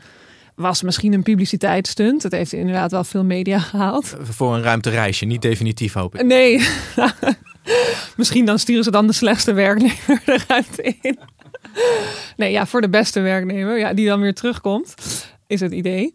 Was 0.56 0.82
misschien 0.82 1.14
een 1.14 1.24
publiciteitsstunt. 1.24 2.24
Het 2.24 2.32
heeft 2.32 2.54
inderdaad 2.54 2.92
wel 2.92 3.04
veel 3.04 3.24
media 3.24 3.60
gehaald. 3.60 4.16
Voor 4.22 4.56
een 4.56 4.64
ruimtereisje, 4.64 5.26
niet 5.26 5.42
definitief 5.42 5.94
hoop 5.94 6.16
ik. 6.16 6.26
Nee, 6.26 6.68
misschien 8.18 8.46
dan 8.46 8.60
sturen 8.60 8.84
ze 8.84 8.92
dan 8.92 9.08
de 9.08 9.14
slechtste 9.14 9.54
werknemer 9.54 10.22
de 10.26 10.40
ruimte 10.48 10.96
in. 11.02 11.20
Nee, 12.38 12.52
ja, 12.52 12.66
voor 12.66 12.82
de 12.82 12.90
beste 12.90 13.20
werknemer, 13.20 13.80
ja, 13.80 13.94
die 13.94 14.08
dan 14.08 14.22
weer 14.22 14.34
terugkomt, 14.34 14.94
is 15.48 15.60
het 15.60 15.72
idee. 15.72 16.14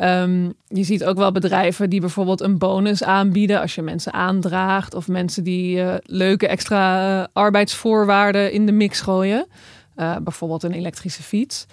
Um, 0.00 0.52
je 0.68 0.82
ziet 0.82 1.04
ook 1.04 1.16
wel 1.16 1.32
bedrijven 1.32 1.90
die 1.90 2.00
bijvoorbeeld 2.00 2.40
een 2.40 2.58
bonus 2.58 3.02
aanbieden 3.02 3.60
als 3.60 3.74
je 3.74 3.82
mensen 3.82 4.12
aandraagt. 4.12 4.94
Of 4.94 5.08
mensen 5.08 5.44
die 5.44 5.76
uh, 5.76 5.94
leuke 6.02 6.48
extra 6.48 7.18
uh, 7.20 7.26
arbeidsvoorwaarden 7.32 8.52
in 8.52 8.66
de 8.66 8.72
mix 8.72 9.00
gooien. 9.00 9.46
Uh, 9.96 10.16
bijvoorbeeld 10.16 10.62
een 10.62 10.72
elektrische 10.72 11.22
fiets. 11.22 11.66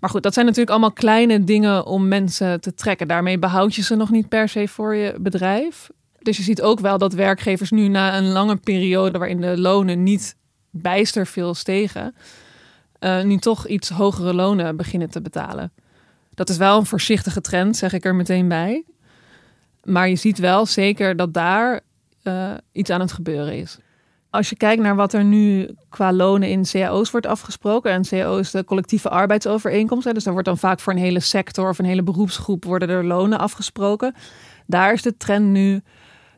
Maar 0.00 0.10
goed, 0.10 0.22
dat 0.22 0.34
zijn 0.34 0.46
natuurlijk 0.46 0.72
allemaal 0.72 0.92
kleine 0.92 1.44
dingen 1.44 1.86
om 1.86 2.08
mensen 2.08 2.60
te 2.60 2.74
trekken. 2.74 3.08
Daarmee 3.08 3.38
behoud 3.38 3.74
je 3.74 3.82
ze 3.82 3.94
nog 3.94 4.10
niet 4.10 4.28
per 4.28 4.48
se 4.48 4.68
voor 4.68 4.94
je 4.94 5.14
bedrijf. 5.18 5.90
Dus 6.24 6.36
je 6.36 6.42
ziet 6.42 6.62
ook 6.62 6.80
wel 6.80 6.98
dat 6.98 7.12
werkgevers 7.12 7.70
nu 7.70 7.88
na 7.88 8.16
een 8.16 8.28
lange 8.28 8.56
periode 8.56 9.18
waarin 9.18 9.40
de 9.40 9.58
lonen 9.60 10.02
niet 10.02 10.36
bijster 10.70 11.26
veel 11.26 11.54
stegen, 11.54 12.14
nu 13.22 13.36
toch 13.36 13.66
iets 13.66 13.88
hogere 13.88 14.34
lonen 14.34 14.76
beginnen 14.76 15.10
te 15.10 15.20
betalen. 15.20 15.72
Dat 16.34 16.48
is 16.48 16.56
wel 16.56 16.78
een 16.78 16.86
voorzichtige 16.86 17.40
trend, 17.40 17.76
zeg 17.76 17.92
ik 17.92 18.04
er 18.04 18.14
meteen 18.14 18.48
bij. 18.48 18.84
Maar 19.82 20.08
je 20.08 20.16
ziet 20.16 20.38
wel 20.38 20.66
zeker 20.66 21.16
dat 21.16 21.34
daar 21.34 21.80
uh, 22.22 22.50
iets 22.72 22.90
aan 22.90 23.00
het 23.00 23.12
gebeuren 23.12 23.56
is. 23.56 23.78
Als 24.30 24.48
je 24.48 24.56
kijkt 24.56 24.82
naar 24.82 24.96
wat 24.96 25.12
er 25.12 25.24
nu 25.24 25.68
qua 25.88 26.12
lonen 26.12 26.48
in 26.48 26.64
cao's 26.64 27.10
wordt 27.10 27.26
afgesproken. 27.26 27.90
En 27.90 28.02
cao 28.02 28.38
is 28.38 28.50
de 28.50 28.64
collectieve 28.64 29.08
arbeidsovereenkomst. 29.08 30.04
Hè, 30.04 30.12
dus 30.12 30.24
daar 30.24 30.32
wordt 30.32 30.48
dan 30.48 30.58
vaak 30.58 30.80
voor 30.80 30.92
een 30.92 30.98
hele 30.98 31.20
sector 31.20 31.68
of 31.68 31.78
een 31.78 31.84
hele 31.84 32.02
beroepsgroep 32.02 32.64
worden 32.64 32.88
er 32.88 33.04
lonen 33.04 33.38
afgesproken. 33.38 34.14
Daar 34.66 34.92
is 34.92 35.02
de 35.02 35.16
trend 35.16 35.46
nu 35.46 35.82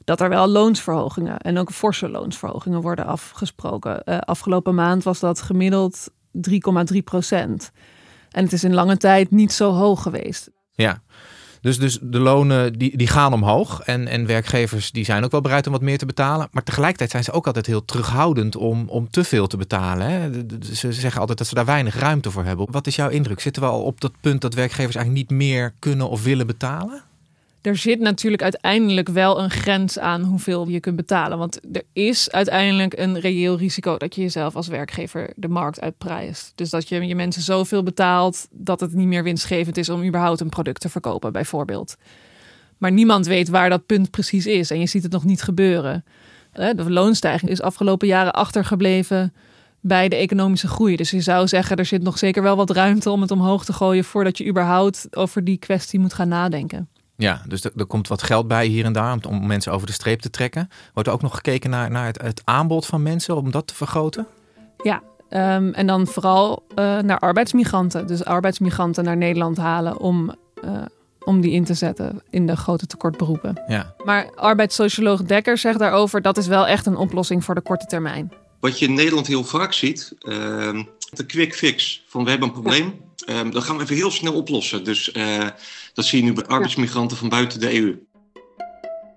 dat 0.06 0.20
er 0.20 0.28
wel 0.28 0.46
loonsverhogingen 0.46 1.38
en 1.38 1.58
ook 1.58 1.72
forse 1.72 2.08
loonsverhogingen 2.08 2.80
worden 2.80 3.06
afgesproken. 3.06 4.02
Uh, 4.04 4.18
afgelopen 4.18 4.74
maand 4.74 5.04
was 5.04 5.20
dat 5.20 5.42
gemiddeld 5.42 6.08
3,3 6.50 6.98
procent. 7.04 7.70
En 8.30 8.44
het 8.44 8.52
is 8.52 8.64
in 8.64 8.74
lange 8.74 8.96
tijd 8.96 9.30
niet 9.30 9.52
zo 9.52 9.72
hoog 9.72 10.02
geweest. 10.02 10.50
Ja, 10.72 11.02
Dus, 11.60 11.78
dus 11.78 11.98
de 12.02 12.18
lonen 12.18 12.72
die, 12.72 12.96
die 12.96 13.06
gaan 13.06 13.32
omhoog. 13.32 13.80
En, 13.80 14.08
en 14.08 14.26
werkgevers 14.26 14.90
die 14.90 15.04
zijn 15.04 15.24
ook 15.24 15.30
wel 15.30 15.40
bereid 15.40 15.66
om 15.66 15.72
wat 15.72 15.82
meer 15.82 15.98
te 15.98 16.06
betalen. 16.06 16.48
Maar 16.50 16.62
tegelijkertijd 16.62 17.10
zijn 17.10 17.24
ze 17.24 17.32
ook 17.32 17.46
altijd 17.46 17.66
heel 17.66 17.84
terughoudend 17.84 18.56
om, 18.56 18.88
om 18.88 19.10
te 19.10 19.24
veel 19.24 19.46
te 19.46 19.56
betalen. 19.56 20.06
Hè? 20.06 20.30
Ze 20.74 20.92
zeggen 20.92 21.20
altijd 21.20 21.38
dat 21.38 21.46
ze 21.46 21.54
daar 21.54 21.64
weinig 21.64 21.98
ruimte 21.98 22.30
voor 22.30 22.44
hebben. 22.44 22.66
Wat 22.70 22.86
is 22.86 22.96
jouw 22.96 23.08
indruk? 23.08 23.40
Zitten 23.40 23.62
we 23.62 23.68
al 23.68 23.82
op 23.82 24.00
dat 24.00 24.12
punt 24.20 24.40
dat 24.40 24.54
werkgevers 24.54 24.96
eigenlijk 24.96 25.28
niet 25.28 25.38
meer 25.38 25.74
kunnen 25.78 26.08
of 26.08 26.22
willen 26.22 26.46
betalen? 26.46 27.02
Er 27.66 27.76
zit 27.76 28.00
natuurlijk 28.00 28.42
uiteindelijk 28.42 29.08
wel 29.08 29.40
een 29.40 29.50
grens 29.50 29.98
aan 29.98 30.22
hoeveel 30.22 30.68
je 30.68 30.80
kunt 30.80 30.96
betalen. 30.96 31.38
Want 31.38 31.60
er 31.72 31.82
is 31.92 32.30
uiteindelijk 32.30 32.98
een 32.98 33.20
reëel 33.20 33.56
risico 33.56 33.96
dat 33.96 34.14
je 34.14 34.20
jezelf 34.20 34.56
als 34.56 34.68
werkgever 34.68 35.32
de 35.36 35.48
markt 35.48 35.80
uitprijst. 35.80 36.52
Dus 36.54 36.70
dat 36.70 36.88
je 36.88 37.06
je 37.06 37.14
mensen 37.14 37.42
zoveel 37.42 37.82
betaalt 37.82 38.48
dat 38.50 38.80
het 38.80 38.92
niet 38.94 39.06
meer 39.06 39.22
winstgevend 39.22 39.76
is 39.76 39.88
om 39.88 40.04
überhaupt 40.04 40.40
een 40.40 40.48
product 40.48 40.80
te 40.80 40.88
verkopen, 40.88 41.32
bijvoorbeeld. 41.32 41.96
Maar 42.78 42.92
niemand 42.92 43.26
weet 43.26 43.48
waar 43.48 43.70
dat 43.70 43.86
punt 43.86 44.10
precies 44.10 44.46
is 44.46 44.70
en 44.70 44.80
je 44.80 44.86
ziet 44.86 45.02
het 45.02 45.12
nog 45.12 45.24
niet 45.24 45.42
gebeuren. 45.42 46.04
De 46.52 46.90
loonstijging 46.90 47.50
is 47.50 47.62
afgelopen 47.62 48.06
jaren 48.06 48.32
achtergebleven 48.32 49.34
bij 49.80 50.08
de 50.08 50.16
economische 50.16 50.68
groei. 50.68 50.96
Dus 50.96 51.10
je 51.10 51.20
zou 51.20 51.48
zeggen, 51.48 51.76
er 51.76 51.86
zit 51.86 52.02
nog 52.02 52.18
zeker 52.18 52.42
wel 52.42 52.56
wat 52.56 52.70
ruimte 52.70 53.10
om 53.10 53.20
het 53.20 53.30
omhoog 53.30 53.64
te 53.64 53.72
gooien 53.72 54.04
voordat 54.04 54.38
je 54.38 54.46
überhaupt 54.46 55.16
over 55.16 55.44
die 55.44 55.56
kwestie 55.56 56.00
moet 56.00 56.14
gaan 56.14 56.28
nadenken. 56.28 56.88
Ja, 57.16 57.42
dus 57.46 57.64
er, 57.64 57.72
er, 57.76 57.86
komt 57.86 58.08
wat 58.08 58.22
geld 58.22 58.48
bij 58.48 58.66
hier 58.66 58.84
en 58.84 58.92
daar 58.92 59.18
om, 59.28 59.46
mensen 59.46 59.72
over 59.72 59.86
de 59.86 59.92
streep 59.92 60.20
te 60.20 60.30
trekken. 60.30 60.68
Wordt 60.92 61.08
er 61.08 61.14
ook 61.14 61.22
nog 61.22 61.34
gekeken 61.34 61.70
naar, 61.70 61.90
naar 61.90 62.06
het, 62.06 62.22
het 62.22 62.42
aanbod 62.44 62.86
van 62.86 63.02
mensen 63.02 63.36
om 63.36 63.50
dat 63.50 63.66
te 63.66 63.74
vergroten? 63.74 64.26
Ja, 64.82 65.02
ehm, 65.28 65.70
en 65.72 65.86
dan 65.86 66.06
vooral 66.06 66.66
uh, 66.70 66.98
naar 66.98 67.18
arbeidsmigranten. 67.18 68.06
Dus 68.06 68.24
arbeidsmigranten 68.24 69.04
naar 69.04 69.16
Nederland 69.16 69.56
halen 69.56 69.98
om, 69.98 70.34
uh, 70.64 70.70
om 71.20 71.40
die 71.40 71.52
in 71.52 71.64
te 71.64 71.74
zetten 71.74 72.22
in 72.30 72.46
de 72.46 72.56
grote 72.56 72.86
tekortberoepen. 72.86 73.62
Ja. 73.66 73.94
Maar 74.04 74.30
arbeidssocioloog 74.34 75.22
Dekker 75.22 75.58
zegt 75.58 75.78
daarover 75.78 76.22
dat 76.22 76.36
is 76.36 76.46
wel 76.46 76.66
echt 76.66 76.86
een 76.86 76.96
oplossing 76.96 77.44
voor 77.44 77.54
de 77.54 77.60
korte 77.60 77.86
termijn. 77.86 78.32
Wat 78.60 78.78
je 78.78 78.86
in 78.86 78.94
Nederland 78.94 79.26
heel 79.26 79.44
vaak 79.44 79.72
ziet, 79.72 80.12
uh, 80.20 80.34
de 81.10 81.26
quick 81.26 81.54
fix. 81.54 82.04
Van 82.08 82.24
we 82.24 82.30
hebben 82.30 82.48
een 82.48 82.54
probleem, 82.54 82.94
um, 83.28 83.50
dat 83.50 83.64
gaan 83.64 83.76
we 83.76 83.82
even 83.82 83.96
heel 83.96 84.10
snel 84.10 84.34
oplossen. 84.34 84.84
Dus 84.84 85.12
uh, 85.12 85.46
dat 85.96 86.04
zie 86.04 86.18
je 86.18 86.24
nu 86.24 86.32
bij 86.32 86.46
arbeidsmigranten 86.46 87.16
van 87.16 87.28
buiten 87.28 87.60
de 87.60 87.80
EU. 87.80 88.06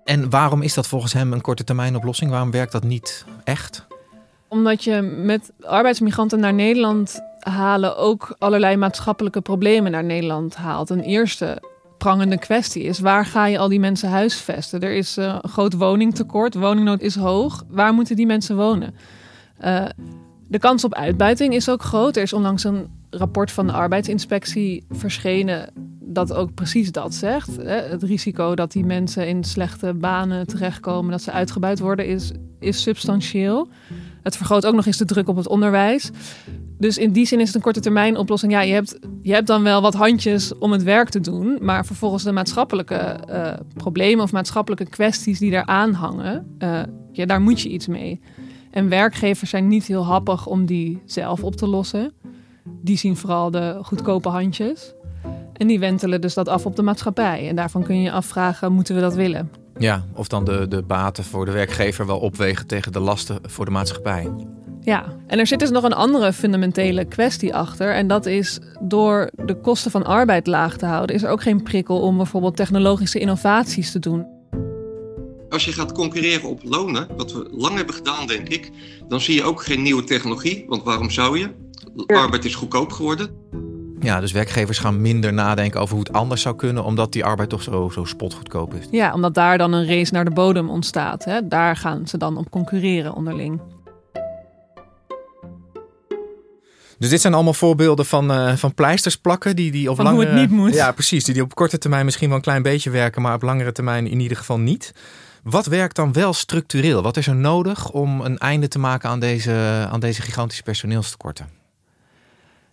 En 0.04 0.30
waarom 0.30 0.62
is 0.62 0.74
dat 0.74 0.86
volgens 0.86 1.12
hem 1.12 1.32
een 1.32 1.40
korte 1.40 1.64
termijn 1.64 1.96
oplossing? 1.96 2.30
Waarom 2.30 2.50
werkt 2.50 2.72
dat 2.72 2.84
niet 2.84 3.24
echt? 3.44 3.86
Omdat 4.48 4.84
je 4.84 5.00
met 5.02 5.52
arbeidsmigranten 5.60 6.40
naar 6.40 6.54
Nederland 6.54 7.20
halen 7.38 7.96
ook 7.96 8.34
allerlei 8.38 8.76
maatschappelijke 8.76 9.40
problemen 9.40 9.92
naar 9.92 10.04
Nederland 10.04 10.56
haalt. 10.56 10.90
Een 10.90 11.00
eerste 11.00 11.62
prangende 11.98 12.38
kwestie 12.38 12.82
is: 12.82 12.98
waar 12.98 13.26
ga 13.26 13.46
je 13.46 13.58
al 13.58 13.68
die 13.68 13.80
mensen 13.80 14.08
huisvesten? 14.08 14.80
Er 14.80 14.92
is 14.92 15.18
uh, 15.18 15.38
een 15.40 15.50
groot 15.50 15.72
woningtekort, 15.72 16.54
woningnood 16.54 17.00
is 17.00 17.16
hoog. 17.16 17.64
Waar 17.68 17.94
moeten 17.94 18.16
die 18.16 18.26
mensen 18.26 18.56
wonen? 18.56 18.94
Uh, 19.64 19.84
de 20.48 20.58
kans 20.58 20.84
op 20.84 20.94
uitbuiting 20.94 21.54
is 21.54 21.68
ook 21.68 21.82
groot. 21.82 22.16
Er 22.16 22.22
is 22.22 22.32
onlangs 22.32 22.64
een 22.64 22.88
rapport 23.10 23.52
van 23.52 23.66
de 23.66 23.72
arbeidsinspectie 23.72 24.84
verschenen 24.90 25.72
dat 26.12 26.32
ook 26.32 26.54
precies 26.54 26.92
dat 26.92 27.14
zegt. 27.14 27.56
Het 27.62 28.02
risico 28.02 28.54
dat 28.54 28.72
die 28.72 28.84
mensen 28.84 29.28
in 29.28 29.44
slechte 29.44 29.94
banen 29.94 30.46
terechtkomen, 30.46 31.10
dat 31.10 31.22
ze 31.22 31.32
uitgebuit 31.32 31.78
worden, 31.78 32.06
is, 32.06 32.30
is 32.58 32.82
substantieel. 32.82 33.68
Het 34.22 34.36
vergroot 34.36 34.66
ook 34.66 34.74
nog 34.74 34.86
eens 34.86 34.96
de 34.96 35.04
druk 35.04 35.28
op 35.28 35.36
het 35.36 35.48
onderwijs. 35.48 36.10
Dus 36.78 36.98
in 36.98 37.12
die 37.12 37.26
zin 37.26 37.40
is 37.40 37.46
het 37.46 37.54
een 37.54 37.62
korte 37.62 37.80
termijn 37.80 38.16
oplossing. 38.16 38.52
Ja, 38.52 38.60
je 38.60 38.72
hebt, 38.72 38.98
je 39.22 39.32
hebt 39.32 39.46
dan 39.46 39.62
wel 39.62 39.82
wat 39.82 39.94
handjes 39.94 40.58
om 40.58 40.72
het 40.72 40.82
werk 40.82 41.08
te 41.08 41.20
doen, 41.20 41.58
maar 41.60 41.86
vervolgens 41.86 42.22
de 42.22 42.32
maatschappelijke 42.32 43.18
uh, 43.28 43.52
problemen 43.74 44.24
of 44.24 44.32
maatschappelijke 44.32 44.88
kwesties 44.88 45.38
die 45.38 45.50
daar 45.50 45.92
hangen, 45.92 46.56
uh, 46.58 46.80
ja, 47.12 47.26
daar 47.26 47.40
moet 47.40 47.60
je 47.60 47.68
iets 47.68 47.86
mee. 47.86 48.20
En 48.70 48.88
werkgevers 48.88 49.50
zijn 49.50 49.68
niet 49.68 49.86
heel 49.86 50.04
happig 50.04 50.46
om 50.46 50.66
die 50.66 51.02
zelf 51.04 51.44
op 51.44 51.56
te 51.56 51.66
lossen. 51.66 52.12
Die 52.64 52.96
zien 52.96 53.16
vooral 53.16 53.50
de 53.50 53.78
goedkope 53.82 54.28
handjes. 54.28 54.94
En 55.60 55.66
die 55.66 55.78
wentelen 55.78 56.20
dus 56.20 56.34
dat 56.34 56.48
af 56.48 56.66
op 56.66 56.76
de 56.76 56.82
maatschappij. 56.82 57.48
En 57.48 57.56
daarvan 57.56 57.82
kun 57.82 57.96
je 57.96 58.02
je 58.02 58.12
afvragen, 58.12 58.72
moeten 58.72 58.94
we 58.94 59.00
dat 59.00 59.14
willen? 59.14 59.50
Ja, 59.78 60.04
of 60.14 60.28
dan 60.28 60.44
de, 60.44 60.68
de 60.68 60.82
baten 60.82 61.24
voor 61.24 61.44
de 61.44 61.50
werkgever 61.50 62.06
wel 62.06 62.18
opwegen 62.18 62.66
tegen 62.66 62.92
de 62.92 63.00
lasten 63.00 63.38
voor 63.42 63.64
de 63.64 63.70
maatschappij. 63.70 64.30
Ja, 64.80 65.04
en 65.26 65.38
er 65.38 65.46
zit 65.46 65.58
dus 65.58 65.70
nog 65.70 65.84
een 65.84 65.92
andere 65.92 66.32
fundamentele 66.32 67.04
kwestie 67.04 67.54
achter. 67.54 67.94
En 67.94 68.06
dat 68.06 68.26
is 68.26 68.58
door 68.80 69.30
de 69.44 69.54
kosten 69.54 69.90
van 69.90 70.06
arbeid 70.06 70.46
laag 70.46 70.76
te 70.76 70.86
houden, 70.86 71.16
is 71.16 71.22
er 71.22 71.30
ook 71.30 71.42
geen 71.42 71.62
prikkel 71.62 72.00
om 72.00 72.16
bijvoorbeeld 72.16 72.56
technologische 72.56 73.18
innovaties 73.18 73.92
te 73.92 73.98
doen. 73.98 74.26
Als 75.48 75.64
je 75.64 75.72
gaat 75.72 75.92
concurreren 75.92 76.48
op 76.48 76.60
lonen, 76.64 77.08
wat 77.16 77.32
we 77.32 77.48
lang 77.50 77.76
hebben 77.76 77.94
gedaan, 77.94 78.26
denk 78.26 78.48
ik, 78.48 78.70
dan 79.08 79.20
zie 79.20 79.34
je 79.34 79.42
ook 79.42 79.62
geen 79.62 79.82
nieuwe 79.82 80.04
technologie. 80.04 80.64
Want 80.68 80.82
waarom 80.82 81.10
zou 81.10 81.38
je? 81.38 81.50
Arbeid 82.06 82.44
is 82.44 82.54
goedkoop 82.54 82.92
geworden. 82.92 83.30
Ja, 84.00 84.20
dus 84.20 84.32
werkgevers 84.32 84.78
gaan 84.78 85.00
minder 85.00 85.32
nadenken 85.32 85.80
over 85.80 85.94
hoe 85.94 86.04
het 86.04 86.12
anders 86.12 86.42
zou 86.42 86.56
kunnen, 86.56 86.84
omdat 86.84 87.12
die 87.12 87.24
arbeid 87.24 87.48
toch 87.48 87.62
zo, 87.62 87.88
zo 87.92 88.04
spotgoedkoop 88.04 88.74
is. 88.74 88.86
Ja, 88.90 89.14
omdat 89.14 89.34
daar 89.34 89.58
dan 89.58 89.72
een 89.72 89.86
race 89.86 90.12
naar 90.12 90.24
de 90.24 90.30
bodem 90.30 90.70
ontstaat. 90.70 91.24
Hè? 91.24 91.48
Daar 91.48 91.76
gaan 91.76 92.06
ze 92.06 92.18
dan 92.18 92.36
op 92.36 92.50
concurreren 92.50 93.14
onderling. 93.14 93.60
Dus 96.98 97.08
dit 97.08 97.20
zijn 97.20 97.34
allemaal 97.34 97.54
voorbeelden 97.54 98.06
van, 98.06 98.30
uh, 98.30 98.56
van 98.56 98.74
pleisters 98.74 99.16
plakken 99.16 99.56
die, 99.56 99.70
die 99.70 99.90
op 99.90 99.96
van 99.96 100.04
langere... 100.04 100.30
hoe 100.30 100.38
het 100.38 100.40
niet 100.40 100.58
moet. 100.58 100.74
Ja, 100.74 100.92
precies. 100.92 101.24
Die, 101.24 101.34
die 101.34 101.42
op 101.42 101.54
korte 101.54 101.78
termijn 101.78 102.04
misschien 102.04 102.28
wel 102.28 102.36
een 102.36 102.42
klein 102.42 102.62
beetje 102.62 102.90
werken, 102.90 103.22
maar 103.22 103.34
op 103.34 103.42
langere 103.42 103.72
termijn 103.72 104.06
in 104.06 104.20
ieder 104.20 104.36
geval 104.36 104.58
niet. 104.58 104.92
Wat 105.42 105.66
werkt 105.66 105.96
dan 105.96 106.12
wel 106.12 106.32
structureel? 106.32 107.02
Wat 107.02 107.16
is 107.16 107.26
er 107.26 107.36
nodig 107.36 107.90
om 107.90 108.20
een 108.20 108.38
einde 108.38 108.68
te 108.68 108.78
maken 108.78 109.08
aan 109.08 109.20
deze, 109.20 109.86
aan 109.90 110.00
deze 110.00 110.22
gigantische 110.22 110.62
personeelstekorten? 110.62 111.48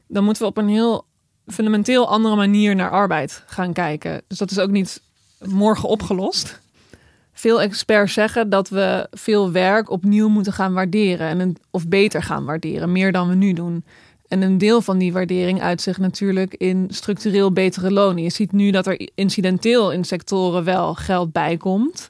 Dan 0.08 0.24
moeten 0.24 0.44
we 0.44 0.50
op 0.50 0.58
een 0.58 0.70
heel 0.70 1.06
fundamenteel 1.48 2.10
andere 2.10 2.36
manier 2.36 2.76
naar 2.76 2.90
arbeid 2.90 3.44
gaan 3.46 3.74
kijken. 3.74 4.22
Dus 4.28 4.38
dat 4.38 4.52
is 4.52 4.60
ook 4.60 4.70
niet 4.70 5.02
morgen 5.46 5.90
opgelost. 5.90 6.60
Veel 7.34 7.62
experts 7.62 8.14
zeggen 8.14 8.50
dat 8.50 8.70
we 8.70 9.08
veel 9.12 9.52
werk 9.52 9.90
opnieuw 9.90 10.30
moeten 10.30 10.54
gaan 10.54 10.74
waarderen 10.74 11.40
en 11.40 11.56
of 11.72 11.88
beter 11.88 12.24
gaan 12.24 12.46
waarderen, 12.46 12.92
meer 12.92 13.12
dan 13.12 13.30
we 13.30 13.36
nu 13.36 13.54
doen. 13.54 13.84
En 14.28 14.42
een 14.42 14.58
deel 14.58 14.82
van 14.82 14.98
die 14.98 15.14
waardering 15.14 15.62
uitzicht 15.62 16.00
natuurlijk 16.00 16.54
in 16.54 16.88
structureel 16.90 17.52
betere 17.52 17.92
lonen. 17.92 18.24
Je 18.24 18.30
ziet 18.30 18.52
nu 18.52 18.72
dat 18.72 18.88
er 18.88 19.10
incidenteel 19.16 19.92
in 19.92 20.04
sectoren 20.04 20.64
wel 20.64 20.94
geld 20.94 21.32
bij 21.32 21.58
komt. 21.58 22.10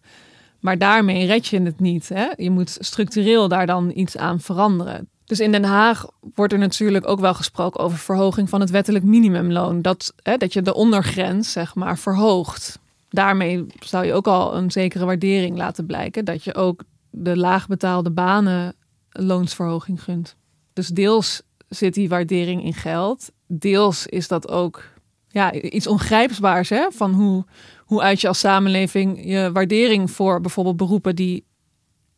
Maar 0.59 0.77
daarmee 0.77 1.25
red 1.25 1.47
je 1.47 1.61
het 1.61 1.79
niet. 1.79 2.09
Hè? 2.09 2.27
Je 2.37 2.49
moet 2.49 2.77
structureel 2.79 3.47
daar 3.47 3.65
dan 3.65 3.91
iets 3.95 4.17
aan 4.17 4.39
veranderen. 4.39 5.09
Dus 5.27 5.39
in 5.39 5.51
Den 5.51 5.63
Haag 5.63 6.05
wordt 6.33 6.53
er 6.53 6.59
natuurlijk 6.59 7.07
ook 7.07 7.19
wel 7.19 7.33
gesproken 7.33 7.79
over 7.79 7.97
verhoging 7.97 8.49
van 8.49 8.59
het 8.59 8.69
wettelijk 8.69 9.03
minimumloon. 9.03 9.81
Dat, 9.81 10.13
hè, 10.23 10.37
dat 10.37 10.53
je 10.53 10.61
de 10.61 10.73
ondergrens, 10.73 11.51
zeg 11.51 11.75
maar, 11.75 11.97
verhoogt. 11.97 12.79
Daarmee 13.09 13.65
zou 13.79 14.05
je 14.05 14.13
ook 14.13 14.27
al 14.27 14.55
een 14.55 14.71
zekere 14.71 15.05
waardering 15.05 15.57
laten 15.57 15.85
blijken. 15.85 16.25
Dat 16.25 16.43
je 16.43 16.55
ook 16.55 16.83
de 17.09 17.37
laagbetaalde 17.37 18.11
banen 18.11 18.75
loonsverhoging 19.09 20.03
gunt. 20.03 20.35
Dus 20.73 20.87
deels 20.87 21.41
zit 21.69 21.93
die 21.93 22.09
waardering 22.09 22.63
in 22.63 22.73
geld. 22.73 23.31
Deels 23.47 24.05
is 24.05 24.27
dat 24.27 24.49
ook 24.49 24.83
ja, 25.27 25.53
iets 25.53 25.87
ongrijpbaars 25.87 26.69
hè, 26.69 26.87
van 26.91 27.13
hoe 27.13 27.45
hoe 27.87 28.01
uit 28.01 28.21
je 28.21 28.27
als 28.27 28.39
samenleving 28.39 29.25
je 29.25 29.49
waardering 29.53 30.11
voor 30.11 30.41
bijvoorbeeld 30.41 30.77
beroepen 30.77 31.15
die 31.15 31.45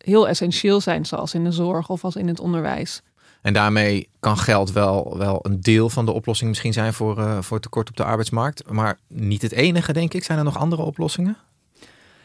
heel 0.05 0.27
essentieel 0.27 0.81
zijn, 0.81 1.05
zoals 1.05 1.33
in 1.33 1.43
de 1.43 1.51
zorg 1.51 1.89
of 1.89 2.03
als 2.03 2.15
in 2.15 2.27
het 2.27 2.39
onderwijs. 2.39 3.01
En 3.41 3.53
daarmee 3.53 4.09
kan 4.19 4.37
geld 4.37 4.71
wel, 4.71 5.17
wel 5.17 5.39
een 5.41 5.61
deel 5.61 5.89
van 5.89 6.05
de 6.05 6.11
oplossing 6.11 6.49
misschien 6.49 6.73
zijn 6.73 6.93
voor, 6.93 7.17
uh, 7.17 7.41
voor 7.41 7.59
tekort 7.59 7.89
op 7.89 7.97
de 7.97 8.03
arbeidsmarkt. 8.03 8.71
Maar 8.71 8.97
niet 9.07 9.41
het 9.41 9.51
enige, 9.51 9.93
denk 9.93 10.13
ik. 10.13 10.23
Zijn 10.23 10.37
er 10.37 10.43
nog 10.43 10.57
andere 10.57 10.81
oplossingen? 10.81 11.37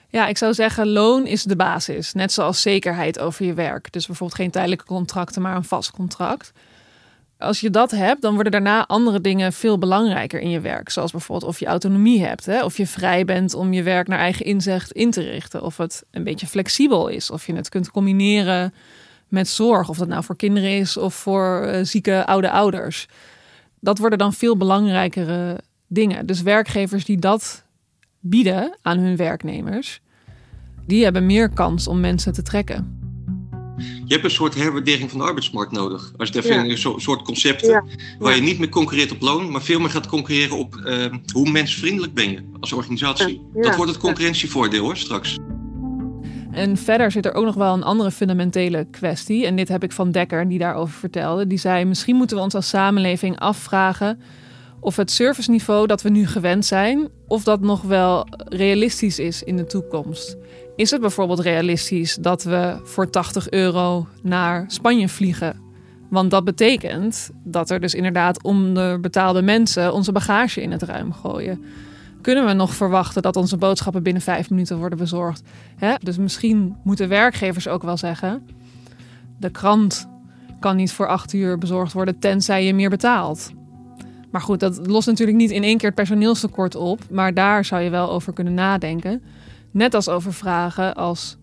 Ja, 0.08 0.26
ik 0.26 0.38
zou 0.38 0.54
zeggen, 0.54 0.88
loon 0.88 1.26
is 1.26 1.42
de 1.42 1.56
basis. 1.56 2.12
Net 2.12 2.32
zoals 2.32 2.60
zekerheid 2.60 3.18
over 3.18 3.44
je 3.44 3.54
werk. 3.54 3.92
Dus 3.92 4.06
bijvoorbeeld 4.06 4.40
geen 4.40 4.50
tijdelijke 4.50 4.84
contracten, 4.84 5.42
maar 5.42 5.56
een 5.56 5.64
vast 5.64 5.90
contract 5.90 6.52
als 7.38 7.60
je 7.60 7.70
dat 7.70 7.90
hebt, 7.90 8.22
dan 8.22 8.34
worden 8.34 8.52
daarna 8.52 8.86
andere 8.86 9.20
dingen 9.20 9.52
veel 9.52 9.78
belangrijker 9.78 10.40
in 10.40 10.50
je 10.50 10.60
werk. 10.60 10.90
Zoals 10.90 11.10
bijvoorbeeld 11.10 11.50
of 11.50 11.58
je 11.58 11.66
autonomie 11.66 12.24
hebt, 12.24 12.46
hè? 12.46 12.64
of 12.64 12.76
je 12.76 12.86
vrij 12.86 13.24
bent 13.24 13.54
om 13.54 13.72
je 13.72 13.82
werk 13.82 14.08
naar 14.08 14.18
eigen 14.18 14.44
inzicht 14.44 14.92
in 14.92 15.10
te 15.10 15.22
richten. 15.22 15.62
Of 15.62 15.76
het 15.76 16.04
een 16.10 16.24
beetje 16.24 16.46
flexibel 16.46 17.08
is, 17.08 17.30
of 17.30 17.46
je 17.46 17.54
het 17.54 17.68
kunt 17.68 17.90
combineren 17.90 18.74
met 19.28 19.48
zorg. 19.48 19.88
Of 19.88 19.98
dat 19.98 20.08
nou 20.08 20.24
voor 20.24 20.36
kinderen 20.36 20.78
is 20.78 20.96
of 20.96 21.14
voor 21.14 21.64
uh, 21.66 21.78
zieke 21.82 22.26
oude 22.26 22.50
ouders. 22.50 23.08
Dat 23.80 23.98
worden 23.98 24.18
dan 24.18 24.32
veel 24.32 24.56
belangrijkere 24.56 25.60
dingen. 25.86 26.26
Dus 26.26 26.42
werkgevers 26.42 27.04
die 27.04 27.18
dat 27.18 27.64
bieden 28.20 28.78
aan 28.82 28.98
hun 28.98 29.16
werknemers, 29.16 30.00
die 30.86 31.04
hebben 31.04 31.26
meer 31.26 31.48
kans 31.48 31.88
om 31.88 32.00
mensen 32.00 32.32
te 32.32 32.42
trekken. 32.42 33.03
Je 33.76 34.12
hebt 34.12 34.24
een 34.24 34.30
soort 34.30 34.54
herwaardering 34.54 35.10
van 35.10 35.18
de 35.18 35.24
arbeidsmarkt 35.24 35.72
nodig. 35.72 36.12
Als 36.16 36.28
je 36.28 36.42
in 36.42 36.70
een 36.70 37.00
soort 37.00 37.22
concepten 37.22 37.84
waar 38.18 38.34
je 38.34 38.42
niet 38.42 38.58
meer 38.58 38.68
concurreert 38.68 39.12
op 39.12 39.20
loon, 39.20 39.50
maar 39.50 39.62
veel 39.62 39.80
meer 39.80 39.90
gaat 39.90 40.06
concurreren 40.06 40.58
op 40.58 40.82
uh, 40.84 41.06
hoe 41.32 41.50
mensvriendelijk 41.50 42.14
ben 42.14 42.30
je 42.30 42.38
als 42.60 42.72
organisatie. 42.72 43.42
Dat 43.54 43.76
wordt 43.76 43.90
het 43.90 44.00
concurrentievoordeel 44.00 44.82
hoor, 44.82 44.96
straks. 44.96 45.38
En 46.50 46.76
verder 46.76 47.10
zit 47.10 47.26
er 47.26 47.34
ook 47.34 47.44
nog 47.44 47.54
wel 47.54 47.74
een 47.74 47.82
andere 47.82 48.10
fundamentele 48.10 48.86
kwestie. 48.90 49.46
En 49.46 49.56
dit 49.56 49.68
heb 49.68 49.82
ik 49.82 49.92
van 49.92 50.10
Dekker, 50.10 50.48
die 50.48 50.58
daarover 50.58 50.98
vertelde. 50.98 51.46
Die 51.46 51.58
zei: 51.58 51.84
Misschien 51.84 52.16
moeten 52.16 52.36
we 52.36 52.42
ons 52.42 52.54
als 52.54 52.68
samenleving 52.68 53.38
afvragen 53.38 54.20
of 54.80 54.96
het 54.96 55.10
serviceniveau 55.10 55.86
dat 55.86 56.02
we 56.02 56.08
nu 56.08 56.26
gewend 56.26 56.64
zijn, 56.64 57.08
of 57.28 57.44
dat 57.44 57.60
nog 57.60 57.82
wel 57.82 58.26
realistisch 58.48 59.18
is 59.18 59.42
in 59.42 59.56
de 59.56 59.66
toekomst. 59.66 60.36
Is 60.76 60.90
het 60.90 61.00
bijvoorbeeld 61.00 61.40
realistisch 61.40 62.14
dat 62.14 62.42
we 62.42 62.80
voor 62.84 63.10
80 63.10 63.50
euro 63.50 64.06
naar 64.22 64.64
Spanje 64.66 65.08
vliegen? 65.08 65.60
Want 66.10 66.30
dat 66.30 66.44
betekent 66.44 67.30
dat 67.44 67.70
er 67.70 67.80
dus 67.80 67.94
inderdaad 67.94 68.42
onderbetaalde 68.42 69.42
mensen 69.42 69.92
onze 69.92 70.12
bagage 70.12 70.62
in 70.62 70.70
het 70.70 70.82
ruim 70.82 71.12
gooien. 71.12 71.64
Kunnen 72.20 72.46
we 72.46 72.52
nog 72.52 72.74
verwachten 72.74 73.22
dat 73.22 73.36
onze 73.36 73.56
boodschappen 73.56 74.02
binnen 74.02 74.22
vijf 74.22 74.50
minuten 74.50 74.78
worden 74.78 74.98
bezorgd? 74.98 75.42
Hè? 75.76 75.94
Dus 76.02 76.16
misschien 76.16 76.76
moeten 76.84 77.08
werkgevers 77.08 77.68
ook 77.68 77.82
wel 77.82 77.96
zeggen: 77.96 78.46
de 79.38 79.50
krant 79.50 80.08
kan 80.60 80.76
niet 80.76 80.92
voor 80.92 81.06
acht 81.06 81.32
uur 81.32 81.58
bezorgd 81.58 81.92
worden 81.92 82.18
tenzij 82.18 82.64
je 82.64 82.74
meer 82.74 82.90
betaalt. 82.90 83.52
Maar 84.30 84.40
goed, 84.40 84.60
dat 84.60 84.86
lost 84.86 85.06
natuurlijk 85.06 85.38
niet 85.38 85.50
in 85.50 85.62
één 85.62 85.76
keer 85.76 85.86
het 85.86 85.94
personeelstekort 85.94 86.74
op. 86.74 87.00
Maar 87.10 87.34
daar 87.34 87.64
zou 87.64 87.82
je 87.82 87.90
wel 87.90 88.10
over 88.10 88.32
kunnen 88.32 88.54
nadenken. 88.54 89.22
Net 89.74 89.94
als 89.94 90.08
over 90.08 90.32
vragen 90.32 90.94
als: 90.94 91.36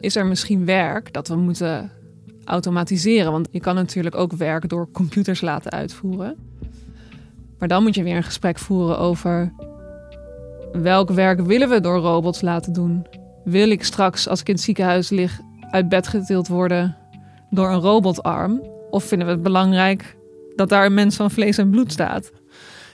is 0.00 0.16
er 0.16 0.26
misschien 0.26 0.64
werk 0.64 1.12
dat 1.12 1.28
we 1.28 1.36
moeten 1.36 1.90
automatiseren? 2.44 3.32
Want 3.32 3.48
je 3.50 3.60
kan 3.60 3.74
natuurlijk 3.74 4.14
ook 4.14 4.32
werk 4.32 4.68
door 4.68 4.90
computers 4.90 5.40
laten 5.40 5.70
uitvoeren. 5.70 6.36
Maar 7.58 7.68
dan 7.68 7.82
moet 7.82 7.94
je 7.94 8.02
weer 8.02 8.16
een 8.16 8.22
gesprek 8.22 8.58
voeren 8.58 8.98
over 8.98 9.52
welk 10.72 11.10
werk 11.10 11.40
willen 11.40 11.68
we 11.68 11.80
door 11.80 11.98
robots 11.98 12.40
laten 12.40 12.72
doen? 12.72 13.06
Wil 13.44 13.70
ik 13.70 13.84
straks, 13.84 14.28
als 14.28 14.40
ik 14.40 14.48
in 14.48 14.54
het 14.54 14.62
ziekenhuis 14.62 15.10
lig, 15.10 15.40
uit 15.70 15.88
bed 15.88 16.08
getild 16.08 16.48
worden 16.48 16.96
door 17.50 17.70
een 17.70 17.80
robotarm? 17.80 18.62
Of 18.90 19.04
vinden 19.04 19.26
we 19.26 19.32
het 19.32 19.42
belangrijk 19.42 20.16
dat 20.56 20.68
daar 20.68 20.86
een 20.86 20.94
mens 20.94 21.16
van 21.16 21.30
vlees 21.30 21.58
en 21.58 21.70
bloed 21.70 21.92
staat? 21.92 22.32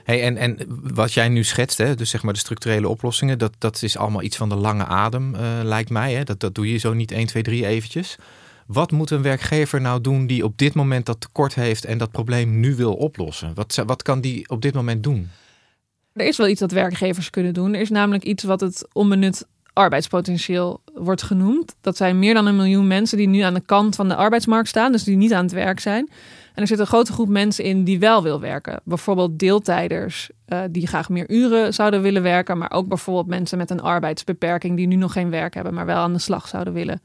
Hey, 0.09 0.23
en, 0.23 0.37
en 0.37 0.59
wat 0.95 1.13
jij 1.13 1.29
nu 1.29 1.45
schetst, 1.45 1.79
hè, 1.79 1.95
dus 1.95 2.11
zeg 2.11 2.23
maar 2.23 2.33
de 2.33 2.39
structurele 2.39 2.89
oplossingen, 2.89 3.39
dat, 3.39 3.53
dat 3.59 3.83
is 3.83 3.97
allemaal 3.97 4.23
iets 4.23 4.37
van 4.37 4.49
de 4.49 4.55
lange 4.55 4.85
adem, 4.85 5.35
uh, 5.35 5.41
lijkt 5.63 5.91
mij. 5.91 6.15
Hè? 6.15 6.25
Dat, 6.25 6.41
dat 6.41 6.55
doe 6.55 6.73
je 6.73 6.79
zo 6.79 6.93
niet 6.93 7.11
1, 7.11 7.27
2, 7.27 7.43
3 7.43 7.67
eventjes. 7.67 8.17
Wat 8.67 8.91
moet 8.91 9.11
een 9.11 9.23
werkgever 9.23 9.81
nou 9.81 10.01
doen 10.01 10.27
die 10.27 10.45
op 10.45 10.59
dit 10.59 10.75
moment 10.75 11.07
dat 11.07 11.21
tekort 11.21 11.55
heeft 11.55 11.85
en 11.85 11.99
dat 11.99 12.11
probleem 12.11 12.61
nu 12.61 12.75
wil 12.75 12.95
oplossen? 12.95 13.55
Wat, 13.55 13.83
wat 13.87 14.03
kan 14.03 14.21
die 14.21 14.49
op 14.49 14.63
dit 14.63 14.75
moment 14.75 15.03
doen? 15.03 15.29
Er 16.13 16.27
is 16.27 16.37
wel 16.37 16.49
iets 16.49 16.61
dat 16.61 16.73
werkgevers 16.73 17.31
kunnen 17.31 17.55
doen. 17.55 17.75
Er 17.75 17.81
is 17.81 17.91
namelijk 17.91 18.25
iets 18.25 18.45
wat 18.45 18.61
het 18.61 18.89
onbenut 18.93 19.47
arbeidspotentieel 19.79 20.81
wordt 20.95 21.23
genoemd. 21.23 21.75
Dat 21.81 21.97
zijn 21.97 22.19
meer 22.19 22.35
dan 22.35 22.47
een 22.47 22.57
miljoen 22.57 22.87
mensen 22.87 23.19
die 23.19 23.29
nu 23.29 23.41
aan 23.41 23.55
de 23.55 23.61
kant 23.61 23.97
van 23.97 24.09
de 24.09 24.15
arbeidsmarkt 24.15 24.69
staan, 24.69 24.93
dus 24.93 25.05
die 25.05 25.17
niet 25.17 25.33
aan 25.33 25.45
het 25.45 25.53
werk 25.53 25.81
zijn. 25.81 26.11
En 26.55 26.63
er 26.63 26.67
zit 26.67 26.79
een 26.79 26.87
grote 26.87 27.13
groep 27.13 27.29
mensen 27.29 27.65
in 27.65 27.85
die 27.85 27.99
wel 27.99 28.23
wil 28.23 28.41
werken. 28.41 28.81
Bijvoorbeeld 28.85 29.39
deeltijders 29.39 30.31
uh, 30.49 30.61
die 30.71 30.87
graag 30.87 31.09
meer 31.09 31.31
uren 31.31 31.75
zouden 31.75 32.03
willen 32.03 32.23
werken, 32.23 32.59
maar 32.59 32.71
ook 32.71 32.89
bijvoorbeeld 32.89 33.27
mensen 33.27 33.59
met 33.59 33.71
een 33.71 33.83
arbeidsbeperking 33.83 34.77
die 34.77 34.87
nu 34.87 34.95
nog 34.95 35.13
geen 35.13 35.31
werk 35.31 35.55
hebben, 35.55 35.75
maar 35.75 35.87
wel 35.87 35.97
aan 35.97 36.13
de 36.13 36.19
slag 36.19 36.49
zouden 36.49 36.73
willen. 36.73 37.01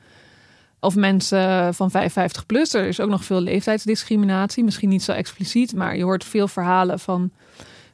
Of 0.80 0.96
mensen 0.96 1.74
van 1.74 1.92
55 1.92 2.46
plus. 2.46 2.74
Er 2.74 2.86
is 2.86 3.00
ook 3.00 3.10
nog 3.10 3.24
veel 3.24 3.42
leeftijdsdiscriminatie. 3.42 4.63
Misschien 4.63 4.89
niet 4.89 5.03
zo 5.03 5.12
expliciet, 5.12 5.75
maar 5.75 5.98
je 5.98 6.03
hoort 6.03 6.24
veel 6.24 6.48
verhalen 6.48 7.00
van 7.00 7.32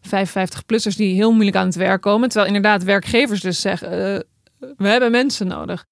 55-plussers 0.07 0.95
die 0.95 1.15
heel 1.15 1.31
moeilijk 1.31 1.57
aan 1.57 1.65
het 1.65 1.75
werk 1.75 2.01
komen. 2.01 2.29
Terwijl 2.29 2.53
inderdaad 2.53 2.83
werkgevers 2.83 3.41
dus 3.41 3.61
zeggen, 3.61 4.13
uh, 4.13 4.19
we 4.59 4.87
hebben 4.87 5.11
mensen 5.11 5.47
nodig. 5.47 5.85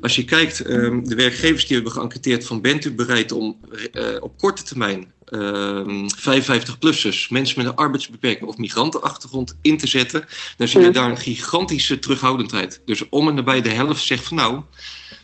Als 0.00 0.16
je 0.16 0.24
kijkt, 0.24 0.70
um, 0.70 1.08
de 1.08 1.14
werkgevers 1.14 1.66
die 1.66 1.74
hebben 1.76 1.92
geënquêteerd 1.92 2.46
van 2.46 2.60
bent 2.60 2.84
u 2.84 2.92
bereid 2.92 3.32
om 3.32 3.60
uh, 3.92 4.16
op 4.20 4.38
korte 4.38 4.62
termijn 4.62 5.12
um, 5.28 6.06
55-plussers, 6.18 7.28
mensen 7.28 7.58
met 7.58 7.66
een 7.66 7.74
arbeidsbeperking 7.74 8.48
of 8.48 8.56
migrantenachtergrond 8.56 9.58
in 9.62 9.78
te 9.78 9.86
zetten, 9.86 10.24
dan 10.56 10.68
zie 10.68 10.80
je 10.80 10.90
daar 10.90 11.10
een 11.10 11.16
gigantische 11.16 11.98
terughoudendheid. 11.98 12.82
Dus 12.84 13.08
om 13.08 13.28
en 13.28 13.34
nabij 13.34 13.60
de 13.60 13.68
helft 13.68 14.04
zegt 14.04 14.24
van 14.24 14.36
nou, 14.36 14.62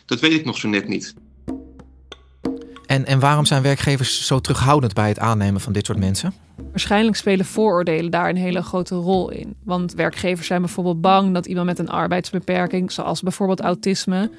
dat 0.05 0.19
weet 0.19 0.33
ik 0.33 0.45
nog 0.45 0.57
zo 0.57 0.67
net 0.67 0.87
niet. 0.87 1.13
En, 2.91 3.05
en 3.05 3.19
waarom 3.19 3.45
zijn 3.45 3.61
werkgevers 3.61 4.25
zo 4.25 4.39
terughoudend 4.39 4.93
bij 4.93 5.07
het 5.07 5.19
aannemen 5.19 5.61
van 5.61 5.73
dit 5.73 5.85
soort 5.85 5.99
mensen? 5.99 6.33
Waarschijnlijk 6.69 7.17
spelen 7.17 7.45
vooroordelen 7.45 8.11
daar 8.11 8.29
een 8.29 8.37
hele 8.37 8.61
grote 8.61 8.95
rol 8.95 9.29
in. 9.29 9.55
Want 9.63 9.93
werkgevers 9.93 10.47
zijn 10.47 10.61
bijvoorbeeld 10.61 11.01
bang 11.01 11.33
dat 11.33 11.45
iemand 11.45 11.65
met 11.65 11.79
een 11.79 11.89
arbeidsbeperking, 11.89 12.91
zoals 12.91 13.21
bijvoorbeeld 13.21 13.61
autisme, 13.61 14.31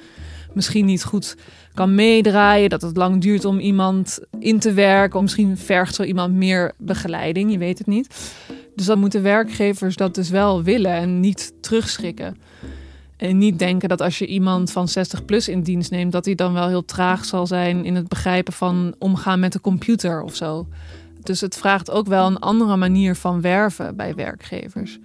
misschien 0.53 0.85
niet 0.85 1.03
goed 1.03 1.35
kan 1.73 1.95
meedraaien. 1.95 2.69
Dat 2.69 2.81
het 2.81 2.97
lang 2.97 3.21
duurt 3.21 3.45
om 3.45 3.59
iemand 3.59 4.19
in 4.39 4.59
te 4.59 4.73
werken. 4.73 5.15
Of 5.15 5.21
misschien 5.21 5.57
vergt 5.57 5.95
zo 5.95 6.03
iemand 6.03 6.33
meer 6.33 6.71
begeleiding, 6.77 7.51
je 7.51 7.57
weet 7.57 7.77
het 7.77 7.87
niet. 7.87 8.33
Dus 8.75 8.85
dan 8.85 8.99
moeten 8.99 9.23
werkgevers 9.23 9.95
dat 9.95 10.15
dus 10.15 10.29
wel 10.29 10.63
willen 10.63 10.91
en 10.91 11.19
niet 11.19 11.53
terugschrikken. 11.61 12.37
En 13.17 13.37
niet 13.37 13.59
denken 13.59 13.89
dat 13.89 14.01
als 14.01 14.19
je 14.19 14.25
iemand 14.27 14.71
van 14.71 14.87
60 14.87 15.25
plus 15.25 15.47
in 15.47 15.61
dienst 15.61 15.91
neemt, 15.91 16.11
dat 16.11 16.25
hij 16.25 16.35
dan 16.35 16.53
wel 16.53 16.67
heel 16.67 16.85
traag 16.85 17.25
zal 17.25 17.47
zijn 17.47 17.85
in 17.85 17.95
het 17.95 18.07
begrijpen 18.07 18.53
van 18.53 18.95
omgaan 18.99 19.39
met 19.39 19.51
de 19.51 19.61
computer 19.61 20.21
of 20.21 20.35
zo. 20.35 20.67
Dus 21.23 21.41
het 21.41 21.57
vraagt 21.57 21.91
ook 21.91 22.07
wel 22.07 22.27
een 22.27 22.39
andere 22.39 22.75
manier 22.75 23.15
van 23.15 23.41
werven 23.41 23.95
bij 23.95 24.15
werkgevers. 24.15 24.99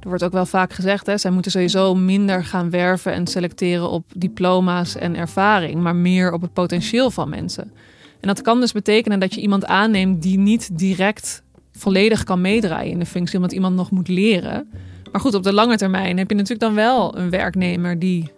Er 0.00 0.08
wordt 0.08 0.24
ook 0.24 0.32
wel 0.32 0.46
vaak 0.46 0.72
gezegd, 0.72 1.06
hè, 1.06 1.18
zij 1.18 1.30
moeten 1.30 1.50
sowieso 1.50 1.94
minder 1.94 2.44
gaan 2.44 2.70
werven 2.70 3.12
en 3.12 3.26
selecteren 3.26 3.90
op 3.90 4.04
diploma's 4.16 4.96
en 4.96 5.16
ervaring, 5.16 5.80
maar 5.80 5.96
meer 5.96 6.32
op 6.32 6.40
het 6.40 6.52
potentieel 6.52 7.10
van 7.10 7.28
mensen. 7.28 7.72
En 8.20 8.28
dat 8.28 8.42
kan 8.42 8.60
dus 8.60 8.72
betekenen 8.72 9.20
dat 9.20 9.34
je 9.34 9.40
iemand 9.40 9.66
aanneemt 9.66 10.22
die 10.22 10.38
niet 10.38 10.78
direct 10.78 11.42
volledig 11.72 12.24
kan 12.24 12.40
meedraaien 12.40 12.92
in 12.92 12.98
de 12.98 13.06
functie, 13.06 13.36
omdat 13.36 13.52
iemand 13.52 13.76
nog 13.76 13.90
moet 13.90 14.08
leren. 14.08 14.68
Maar 15.12 15.20
goed, 15.20 15.34
op 15.34 15.42
de 15.42 15.52
lange 15.52 15.76
termijn 15.76 16.18
heb 16.18 16.28
je 16.28 16.34
natuurlijk 16.34 16.60
dan 16.60 16.74
wel 16.74 17.18
een 17.18 17.30
werknemer 17.30 17.98
die, 17.98 18.32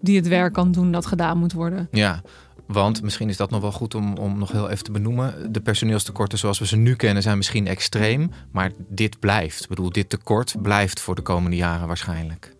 die 0.00 0.16
het 0.16 0.28
werk 0.28 0.52
kan 0.52 0.72
doen 0.72 0.92
dat 0.92 1.06
gedaan 1.06 1.38
moet 1.38 1.52
worden. 1.52 1.88
Ja, 1.90 2.22
want 2.66 3.02
misschien 3.02 3.28
is 3.28 3.36
dat 3.36 3.50
nog 3.50 3.60
wel 3.60 3.72
goed 3.72 3.94
om, 3.94 4.16
om 4.16 4.38
nog 4.38 4.52
heel 4.52 4.70
even 4.70 4.84
te 4.84 4.92
benoemen. 4.92 5.52
De 5.52 5.60
personeelstekorten 5.60 6.38
zoals 6.38 6.58
we 6.58 6.66
ze 6.66 6.76
nu 6.76 6.94
kennen 6.94 7.22
zijn 7.22 7.36
misschien 7.36 7.66
extreem. 7.66 8.30
Maar 8.52 8.70
dit 8.88 9.18
blijft. 9.18 9.62
Ik 9.62 9.68
bedoel, 9.68 9.90
dit 9.90 10.08
tekort 10.08 10.54
blijft 10.62 11.00
voor 11.00 11.14
de 11.14 11.22
komende 11.22 11.56
jaren 11.56 11.86
waarschijnlijk. 11.86 12.56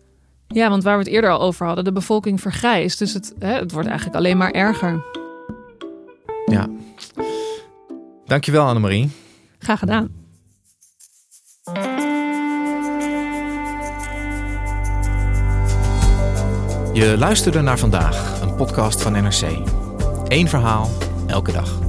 Ja, 0.47 0.69
want 0.69 0.83
waar 0.83 0.97
we 0.97 1.03
het 1.03 1.13
eerder 1.13 1.29
al 1.29 1.41
over 1.41 1.65
hadden, 1.65 1.83
de 1.83 1.91
bevolking 1.91 2.41
vergrijst. 2.41 2.99
Dus 2.99 3.13
het, 3.13 3.33
hè, 3.39 3.53
het 3.53 3.71
wordt 3.71 3.87
eigenlijk 3.87 4.17
alleen 4.17 4.37
maar 4.37 4.51
erger. 4.51 5.03
Ja. 6.45 6.69
Dankjewel 8.25 8.65
Annemarie. 8.65 9.09
Graag 9.59 9.79
gedaan. 9.79 10.18
Je 16.99 17.17
luisterde 17.17 17.61
naar 17.61 17.79
vandaag, 17.79 18.41
een 18.41 18.55
podcast 18.55 19.01
van 19.01 19.11
NRC. 19.11 19.41
Eén 20.27 20.47
verhaal, 20.47 20.89
elke 21.27 21.51
dag. 21.51 21.79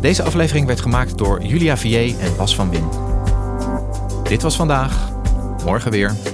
Deze 0.00 0.22
aflevering 0.22 0.66
werd 0.66 0.80
gemaakt 0.80 1.18
door 1.18 1.42
Julia 1.42 1.76
Vier 1.76 2.18
en 2.18 2.36
Bas 2.36 2.54
van 2.54 2.70
Win. 2.70 2.88
Dit 4.22 4.42
was 4.42 4.56
vandaag, 4.56 5.10
morgen 5.64 5.90
weer. 5.90 6.33